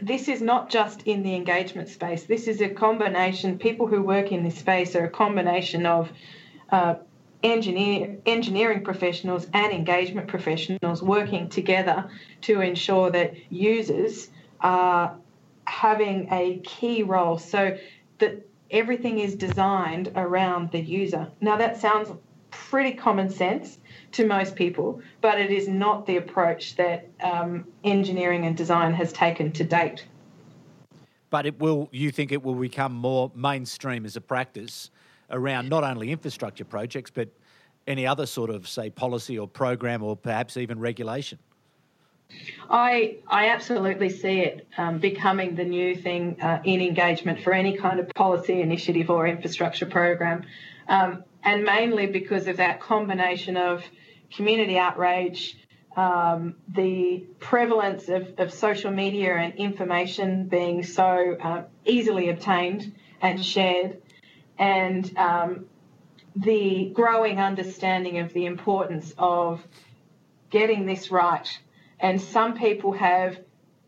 this 0.01 0.29
is 0.29 0.43
not 0.43 0.69
just 0.69 1.03
in 1.05 1.23
the 1.23 1.35
engagement 1.35 1.89
space. 1.89 2.25
This 2.25 2.49
is 2.49 2.61
a 2.61 2.69
combination, 2.69 3.59
people 3.59 3.87
who 3.87 4.03
work 4.03 4.33
in 4.33 4.43
this 4.43 4.59
space 4.59 4.95
are 4.95 5.05
a 5.05 5.11
combination 5.11 5.87
of 5.87 6.11
uh, 6.71 6.97
engineer, 7.53 8.17
engineering 8.27 8.83
professionals 8.83 9.47
and 9.53 9.73
engagement 9.73 10.29
professionals 10.29 11.03
working 11.03 11.49
together 11.49 12.11
to 12.43 12.61
ensure 12.61 13.11
that 13.11 13.35
users 13.51 14.29
are 14.61 15.17
having 15.65 16.29
a 16.33 16.59
key 16.65 17.03
role 17.03 17.39
so 17.39 17.77
that 18.19 18.47
everything 18.71 19.19
is 19.21 19.35
designed 19.35 20.13
around 20.17 20.71
the 20.73 20.81
user. 20.81 21.29
Now, 21.41 21.57
that 21.57 21.81
sounds 21.81 22.11
pretty 22.51 22.93
common 22.93 23.31
sense 23.31 23.79
to 24.13 24.27
most 24.27 24.57
people, 24.57 25.01
but 25.21 25.41
it 25.41 25.51
is 25.51 25.69
not 25.69 26.07
the 26.07 26.17
approach 26.17 26.77
that 26.77 27.09
um, 27.23 27.67
engineering 27.85 28.45
and 28.45 28.57
design 28.57 28.93
has 28.95 29.13
taken 29.13 29.53
to 29.53 29.65
date. 29.65 30.05
But 31.31 31.47
it 31.47 31.59
will, 31.61 31.89
you 31.93 32.11
think 32.11 32.33
it 32.33 32.43
will 32.43 32.55
become 32.55 32.93
more 32.93 33.31
mainstream 33.35 34.05
as 34.05 34.17
a 34.17 34.21
practice 34.21 34.91
around 35.31 35.69
not 35.69 35.85
only 35.85 36.11
infrastructure 36.13 36.65
projects, 36.65 37.11
but 37.11 37.29
any 37.87 38.07
other 38.07 38.27
sort 38.27 38.51
of, 38.51 38.69
say, 38.69 38.91
policy 38.91 39.39
or 39.39 39.47
program 39.47 40.03
or 40.03 40.17
perhaps 40.17 40.57
even 40.57 40.79
regulation? 40.79 41.39
I 42.69 43.19
I 43.29 43.51
absolutely 43.51 44.09
see 44.09 44.41
it 44.41 44.67
um, 44.77 44.99
becoming 44.99 45.55
the 45.55 45.65
new 45.65 45.95
thing 45.95 46.41
uh, 46.41 46.61
in 46.65 46.81
engagement 46.81 47.41
for 47.41 47.53
any 47.53 47.77
kind 47.77 48.01
of 48.01 48.09
policy 48.09 48.61
initiative 48.61 49.11
or 49.11 49.29
infrastructure 49.29 49.87
program, 49.87 50.45
um, 50.89 51.23
and 51.45 51.63
mainly 51.63 52.07
because 52.07 52.49
of 52.49 52.57
that 52.57 52.81
combination 52.81 53.57
of 53.57 53.85
community 54.35 54.77
outrage, 54.77 55.57
um, 55.97 56.57
the 56.69 57.25
prevalence 57.39 58.09
of, 58.09 58.35
of 58.39 58.53
social 58.53 58.91
media 58.91 59.35
and 59.37 59.55
information 59.55 60.49
being 60.49 60.83
so 60.83 61.37
uh, 61.41 61.63
easily 61.85 62.29
obtained 62.29 62.93
and 63.23 63.45
shared, 63.45 64.03
and 64.59 65.17
um, 65.17 65.67
the 66.35 66.91
growing 66.95 67.41
understanding 67.41 68.19
of 68.19 68.33
the 68.33 68.47
importance 68.47 69.15
of 69.19 69.63
getting 70.51 70.87
this 70.87 71.11
right 71.11 71.59
and 71.99 72.21
some 72.21 72.57
people 72.57 72.93
have 72.93 73.39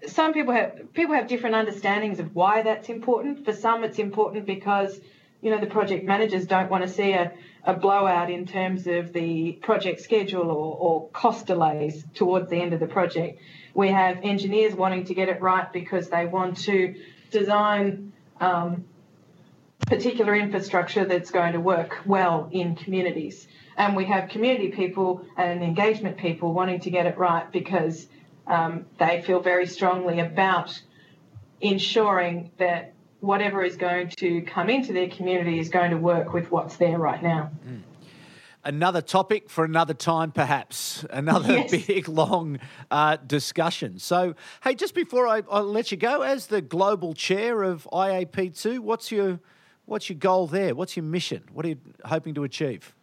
some 0.06 0.32
people 0.32 0.54
have 0.54 0.92
people 0.94 1.14
have 1.14 1.26
different 1.26 1.56
understandings 1.56 2.20
of 2.20 2.34
why 2.34 2.62
that's 2.62 2.88
important. 2.88 3.44
For 3.44 3.52
some, 3.52 3.84
it's 3.84 3.98
important 3.98 4.46
because 4.46 4.98
you 5.40 5.50
know 5.50 5.60
the 5.60 5.66
project 5.66 6.04
managers 6.04 6.46
don't 6.46 6.70
want 6.70 6.84
to 6.84 6.88
see 6.88 7.12
a, 7.12 7.32
a 7.64 7.74
blowout 7.74 8.30
in 8.30 8.46
terms 8.46 8.86
of 8.86 9.12
the 9.12 9.52
project 9.52 10.00
schedule 10.00 10.50
or, 10.50 10.76
or 10.76 11.08
cost 11.08 11.46
delays 11.46 12.04
towards 12.14 12.48
the 12.48 12.56
end 12.56 12.72
of 12.72 12.80
the 12.80 12.86
project. 12.86 13.40
We 13.74 13.88
have 13.88 14.20
engineers 14.22 14.74
wanting 14.74 15.04
to 15.06 15.14
get 15.14 15.28
it 15.28 15.40
right 15.40 15.70
because 15.72 16.08
they 16.08 16.26
want 16.26 16.58
to 16.58 16.94
design 17.30 18.12
um, 18.40 18.84
particular 19.86 20.34
infrastructure 20.34 21.04
that's 21.04 21.30
going 21.30 21.52
to 21.52 21.60
work 21.60 21.98
well 22.04 22.48
in 22.52 22.74
communities. 22.74 23.48
And 23.76 23.94
we 23.94 24.06
have 24.06 24.28
community 24.28 24.68
people 24.68 25.24
and 25.36 25.62
engagement 25.62 26.16
people 26.18 26.52
wanting 26.52 26.80
to 26.80 26.90
get 26.90 27.06
it 27.06 27.16
right 27.16 27.50
because 27.50 28.08
um, 28.46 28.86
they 28.98 29.22
feel 29.22 29.40
very 29.40 29.66
strongly 29.66 30.20
about 30.20 30.80
ensuring 31.60 32.50
that 32.58 32.94
whatever 33.20 33.62
is 33.62 33.76
going 33.76 34.08
to 34.08 34.42
come 34.42 34.68
into 34.68 34.92
their 34.92 35.08
community 35.08 35.58
is 35.58 35.68
going 35.68 35.90
to 35.90 35.96
work 35.96 36.32
with 36.32 36.50
what's 36.50 36.76
there 36.76 36.98
right 36.98 37.22
now. 37.22 37.50
Mm. 37.66 37.82
Another 38.64 39.00
topic 39.00 39.48
for 39.48 39.64
another 39.64 39.94
time, 39.94 40.30
perhaps. 40.32 41.04
Another 41.10 41.56
yes. 41.56 41.70
big, 41.86 42.08
long 42.08 42.58
uh, 42.90 43.16
discussion. 43.26 43.98
So, 43.98 44.34
hey, 44.62 44.74
just 44.74 44.94
before 44.94 45.26
I, 45.26 45.42
I 45.50 45.60
let 45.60 45.90
you 45.90 45.96
go, 45.96 46.22
as 46.22 46.48
the 46.48 46.60
global 46.60 47.14
chair 47.14 47.62
of 47.62 47.88
IAP2, 47.92 48.80
what's 48.80 49.10
your 49.10 49.40
what's 49.88 50.08
your 50.08 50.18
goal 50.18 50.46
there? 50.46 50.74
What's 50.74 50.96
your 50.96 51.04
mission? 51.04 51.42
What 51.52 51.64
are 51.64 51.70
you 51.70 51.78
hoping 52.04 52.34
to 52.34 52.44
achieve? 52.44 52.94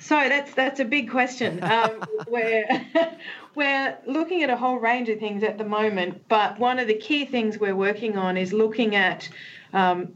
So 0.00 0.14
that's 0.28 0.52
that's 0.54 0.80
a 0.80 0.84
big 0.84 1.10
question. 1.10 1.60
Um, 1.70 2.02
we're 2.28 2.66
we're 3.54 3.96
looking 4.06 4.42
at 4.42 4.50
a 4.50 4.56
whole 4.56 4.78
range 4.78 5.08
of 5.08 5.18
things 5.18 5.42
at 5.42 5.56
the 5.56 5.64
moment, 5.64 6.22
but 6.28 6.58
one 6.58 6.78
of 6.78 6.88
the 6.88 6.94
key 6.94 7.24
things 7.24 7.58
we're 7.58 7.76
working 7.76 8.16
on 8.16 8.36
is 8.36 8.52
looking 8.52 8.96
at 8.96 9.28
um, 9.72 10.14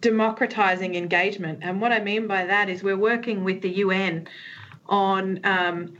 democratizing 0.00 0.94
engagement. 0.94 1.58
And 1.62 1.80
what 1.80 1.92
I 1.92 2.00
mean 2.00 2.26
by 2.26 2.46
that 2.46 2.68
is 2.68 2.82
we're 2.82 2.96
working 2.96 3.44
with 3.44 3.60
the 3.60 3.70
UN 3.70 4.26
on 4.86 5.40
um, 5.44 5.96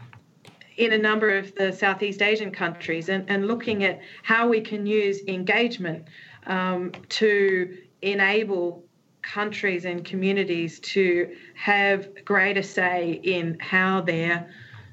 in 0.76 0.92
a 0.92 0.98
number 0.98 1.36
of 1.36 1.54
the 1.54 1.72
Southeast 1.72 2.22
Asian 2.22 2.50
countries 2.50 3.08
and, 3.08 3.28
and 3.28 3.46
looking 3.46 3.84
at 3.84 4.00
how 4.22 4.48
we 4.48 4.60
can 4.60 4.86
use 4.86 5.20
engagement 5.28 6.04
um, 6.46 6.92
to 7.10 7.76
enable 8.12 8.84
countries 9.22 9.84
and 9.84 10.04
communities 10.04 10.80
to 10.80 11.34
have 11.54 12.24
greater 12.24 12.62
say 12.62 13.20
in 13.22 13.58
how 13.58 14.00
their 14.02 14.50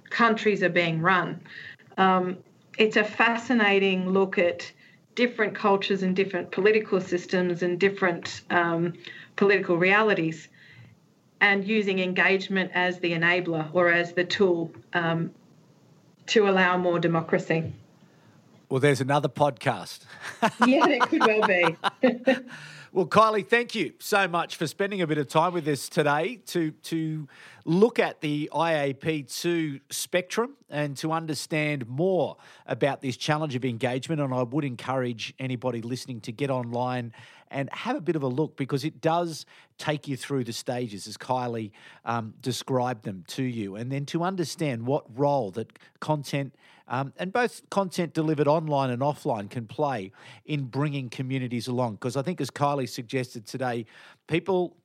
countries 0.09 0.63
are 0.63 0.69
being 0.69 1.01
run. 1.01 1.41
Um, 1.97 2.37
it's 2.77 2.95
a 2.95 3.03
fascinating 3.03 4.09
look 4.09 4.37
at 4.37 4.71
different 5.15 5.53
cultures 5.53 6.03
and 6.03 6.15
different 6.15 6.51
political 6.51 7.01
systems 7.01 7.61
and 7.61 7.79
different 7.79 8.41
um, 8.49 8.93
political 9.35 9.77
realities 9.77 10.47
and 11.41 11.67
using 11.67 11.99
engagement 11.99 12.71
as 12.73 12.99
the 12.99 13.11
enabler 13.11 13.67
or 13.73 13.91
as 13.91 14.13
the 14.13 14.23
tool 14.23 14.71
um, 14.93 15.31
to 16.27 16.47
allow 16.47 16.77
more 16.77 16.99
democracy. 16.99 17.73
Well, 18.69 18.79
there's 18.79 19.01
another 19.01 19.27
podcast. 19.27 20.05
yeah, 20.65 20.87
there 20.87 20.99
could 21.01 21.21
well 21.25 21.45
be. 21.45 21.77
well, 22.93 23.05
Kylie, 23.05 23.47
thank 23.47 23.73
you 23.73 23.93
so 23.99 24.27
much 24.27 24.57
for 24.57 24.67
spending 24.67 25.01
a 25.01 25.07
bit 25.07 25.17
of 25.17 25.29
time 25.29 25.53
with 25.53 25.65
us 25.69 25.87
today 25.87 26.41
to 26.47 26.71
to 26.71 27.25
look 27.63 27.99
at 27.99 28.19
the 28.19 28.49
IAP2 28.51 29.79
spectrum 29.89 30.57
and 30.69 30.97
to 30.97 31.13
understand 31.13 31.87
more 31.87 32.35
about 32.65 33.01
this 33.01 33.15
challenge 33.15 33.55
of 33.55 33.63
engagement. 33.63 34.19
And 34.19 34.33
I 34.33 34.43
would 34.43 34.65
encourage 34.65 35.33
anybody 35.39 35.81
listening 35.81 36.19
to 36.21 36.33
get 36.33 36.49
online 36.49 37.13
and 37.49 37.69
have 37.71 37.95
a 37.95 38.01
bit 38.01 38.17
of 38.17 38.23
a 38.23 38.27
look 38.27 38.57
because 38.57 38.83
it 38.83 38.99
does 38.99 39.45
take 39.77 40.09
you 40.09 40.17
through 40.17 40.43
the 40.43 40.53
stages 40.53 41.07
as 41.07 41.15
Kylie 41.15 41.71
um, 42.03 42.33
described 42.41 43.05
them 43.05 43.23
to 43.27 43.43
you, 43.43 43.77
and 43.77 43.89
then 43.89 44.05
to 44.07 44.23
understand 44.23 44.85
what 44.85 45.05
role 45.17 45.49
that 45.51 45.79
content 46.01 46.53
um, 46.91 47.13
and 47.17 47.31
both 47.31 47.67
content 47.69 48.13
delivered 48.13 48.49
online 48.49 48.89
and 48.89 49.01
offline 49.01 49.49
can 49.49 49.65
play 49.65 50.11
in 50.45 50.65
bringing 50.65 51.09
communities 51.09 51.67
along. 51.67 51.93
Because 51.93 52.17
I 52.17 52.21
think, 52.21 52.41
as 52.41 52.51
Kylie 52.51 52.87
suggested 52.87 53.47
today, 53.47 53.85
people 54.27 54.75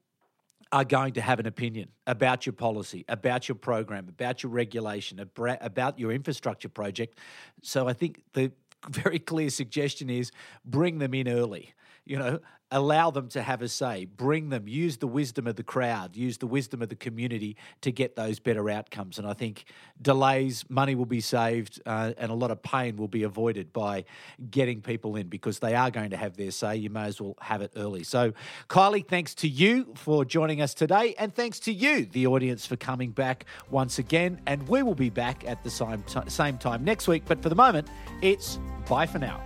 are 0.71 0.85
going 0.85 1.15
to 1.15 1.21
have 1.21 1.41
an 1.41 1.47
opinion 1.47 1.89
about 2.07 2.47
your 2.47 2.53
policy, 2.53 3.05
about 3.09 3.49
your 3.49 3.57
program, 3.57 4.09
about 4.09 4.45
your 4.45 4.51
regulation, 4.53 5.19
about 5.37 5.99
your 5.99 6.13
infrastructure 6.13 6.69
project. 6.69 7.19
So 7.63 7.89
I 7.89 7.93
think 7.93 8.23
the 8.35 8.53
very 8.89 9.19
clear 9.19 9.51
suggestion 9.51 10.09
is 10.09 10.31
bring 10.65 10.99
them 10.99 11.13
in 11.13 11.29
early. 11.29 11.75
You 12.07 12.19
know, 12.19 12.39
allow 12.71 13.11
them 13.11 13.29
to 13.29 13.43
have 13.43 13.63
a 13.63 13.69
say, 13.69 14.05
bring 14.05 14.49
them, 14.49 14.67
use 14.67 14.97
the 14.97 15.07
wisdom 15.07 15.47
of 15.47 15.57
the 15.57 15.63
crowd, 15.63 16.17
use 16.17 16.39
the 16.39 16.47
wisdom 16.47 16.83
of 16.83 16.89
the 16.89 16.97
community 16.97 17.57
to 17.81 17.93
get 17.93 18.17
those 18.17 18.41
better 18.41 18.69
outcomes. 18.69 19.19
And 19.19 19.27
I 19.27 19.35
think 19.35 19.67
delays, 20.03 20.65
money 20.69 20.95
will 20.95 21.07
be 21.07 21.21
saved, 21.21 21.81
uh, 21.87 22.13
and 22.19 22.31
a 22.31 22.35
lot 22.35 22.51
of 22.51 22.63
pain 22.63 22.97
will 22.97 23.09
be 23.09 23.23
avoided 23.23 23.73
by 23.73 24.05
getting 24.51 24.83
people 24.83 25.15
in 25.17 25.29
because 25.29 25.61
they 25.61 25.75
are 25.75 25.91
going 25.91 26.11
to 26.11 26.17
have 26.17 26.37
their 26.37 26.51
say. 26.51 26.77
You 26.77 26.91
may 26.91 27.05
as 27.05 27.21
well 27.21 27.37
have 27.41 27.63
it 27.63 27.73
early. 27.77 28.03
So, 28.03 28.33
Kylie, 28.69 29.07
thanks 29.07 29.35
to 29.37 29.49
you 29.49 29.93
for 29.95 30.25
joining 30.25 30.61
us 30.61 30.75
today, 30.75 31.15
and 31.19 31.35
thanks 31.35 31.61
to 31.61 31.73
you, 31.73 32.07
the 32.07 32.27
audience, 32.27 32.67
for 32.67 32.77
coming 32.77 33.11
back 33.11 33.47
once 33.71 33.99
again. 33.99 34.41
And 34.47 34.67
we 34.69 34.83
will 34.83 34.95
be 34.95 35.11
back 35.11 35.45
at 35.47 35.63
the 35.63 35.71
same, 35.71 36.03
t- 36.03 36.21
same 36.29 36.59
time 36.59 36.85
next 36.85 37.07
week. 37.07 37.23
But 37.27 37.43
for 37.43 37.49
the 37.49 37.55
moment, 37.55 37.89
it's 38.23 38.59
bye 38.89 39.07
for 39.07 39.19
now. 39.19 39.43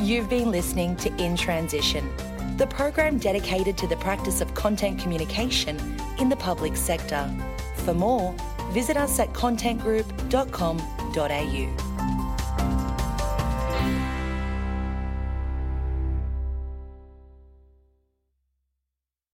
You've 0.00 0.28
been 0.28 0.52
listening 0.52 0.94
to 0.98 1.12
In 1.20 1.34
Transition, 1.36 2.08
the 2.56 2.68
program 2.68 3.18
dedicated 3.18 3.76
to 3.78 3.88
the 3.88 3.96
practice 3.96 4.40
of 4.40 4.54
content 4.54 5.00
communication 5.00 5.76
in 6.20 6.28
the 6.28 6.36
public 6.36 6.76
sector. 6.76 7.28
For 7.74 7.94
more, 7.94 8.32
visit 8.70 8.96
us 8.96 9.18
at 9.18 9.32
contentgroup.com.au. 9.32 11.97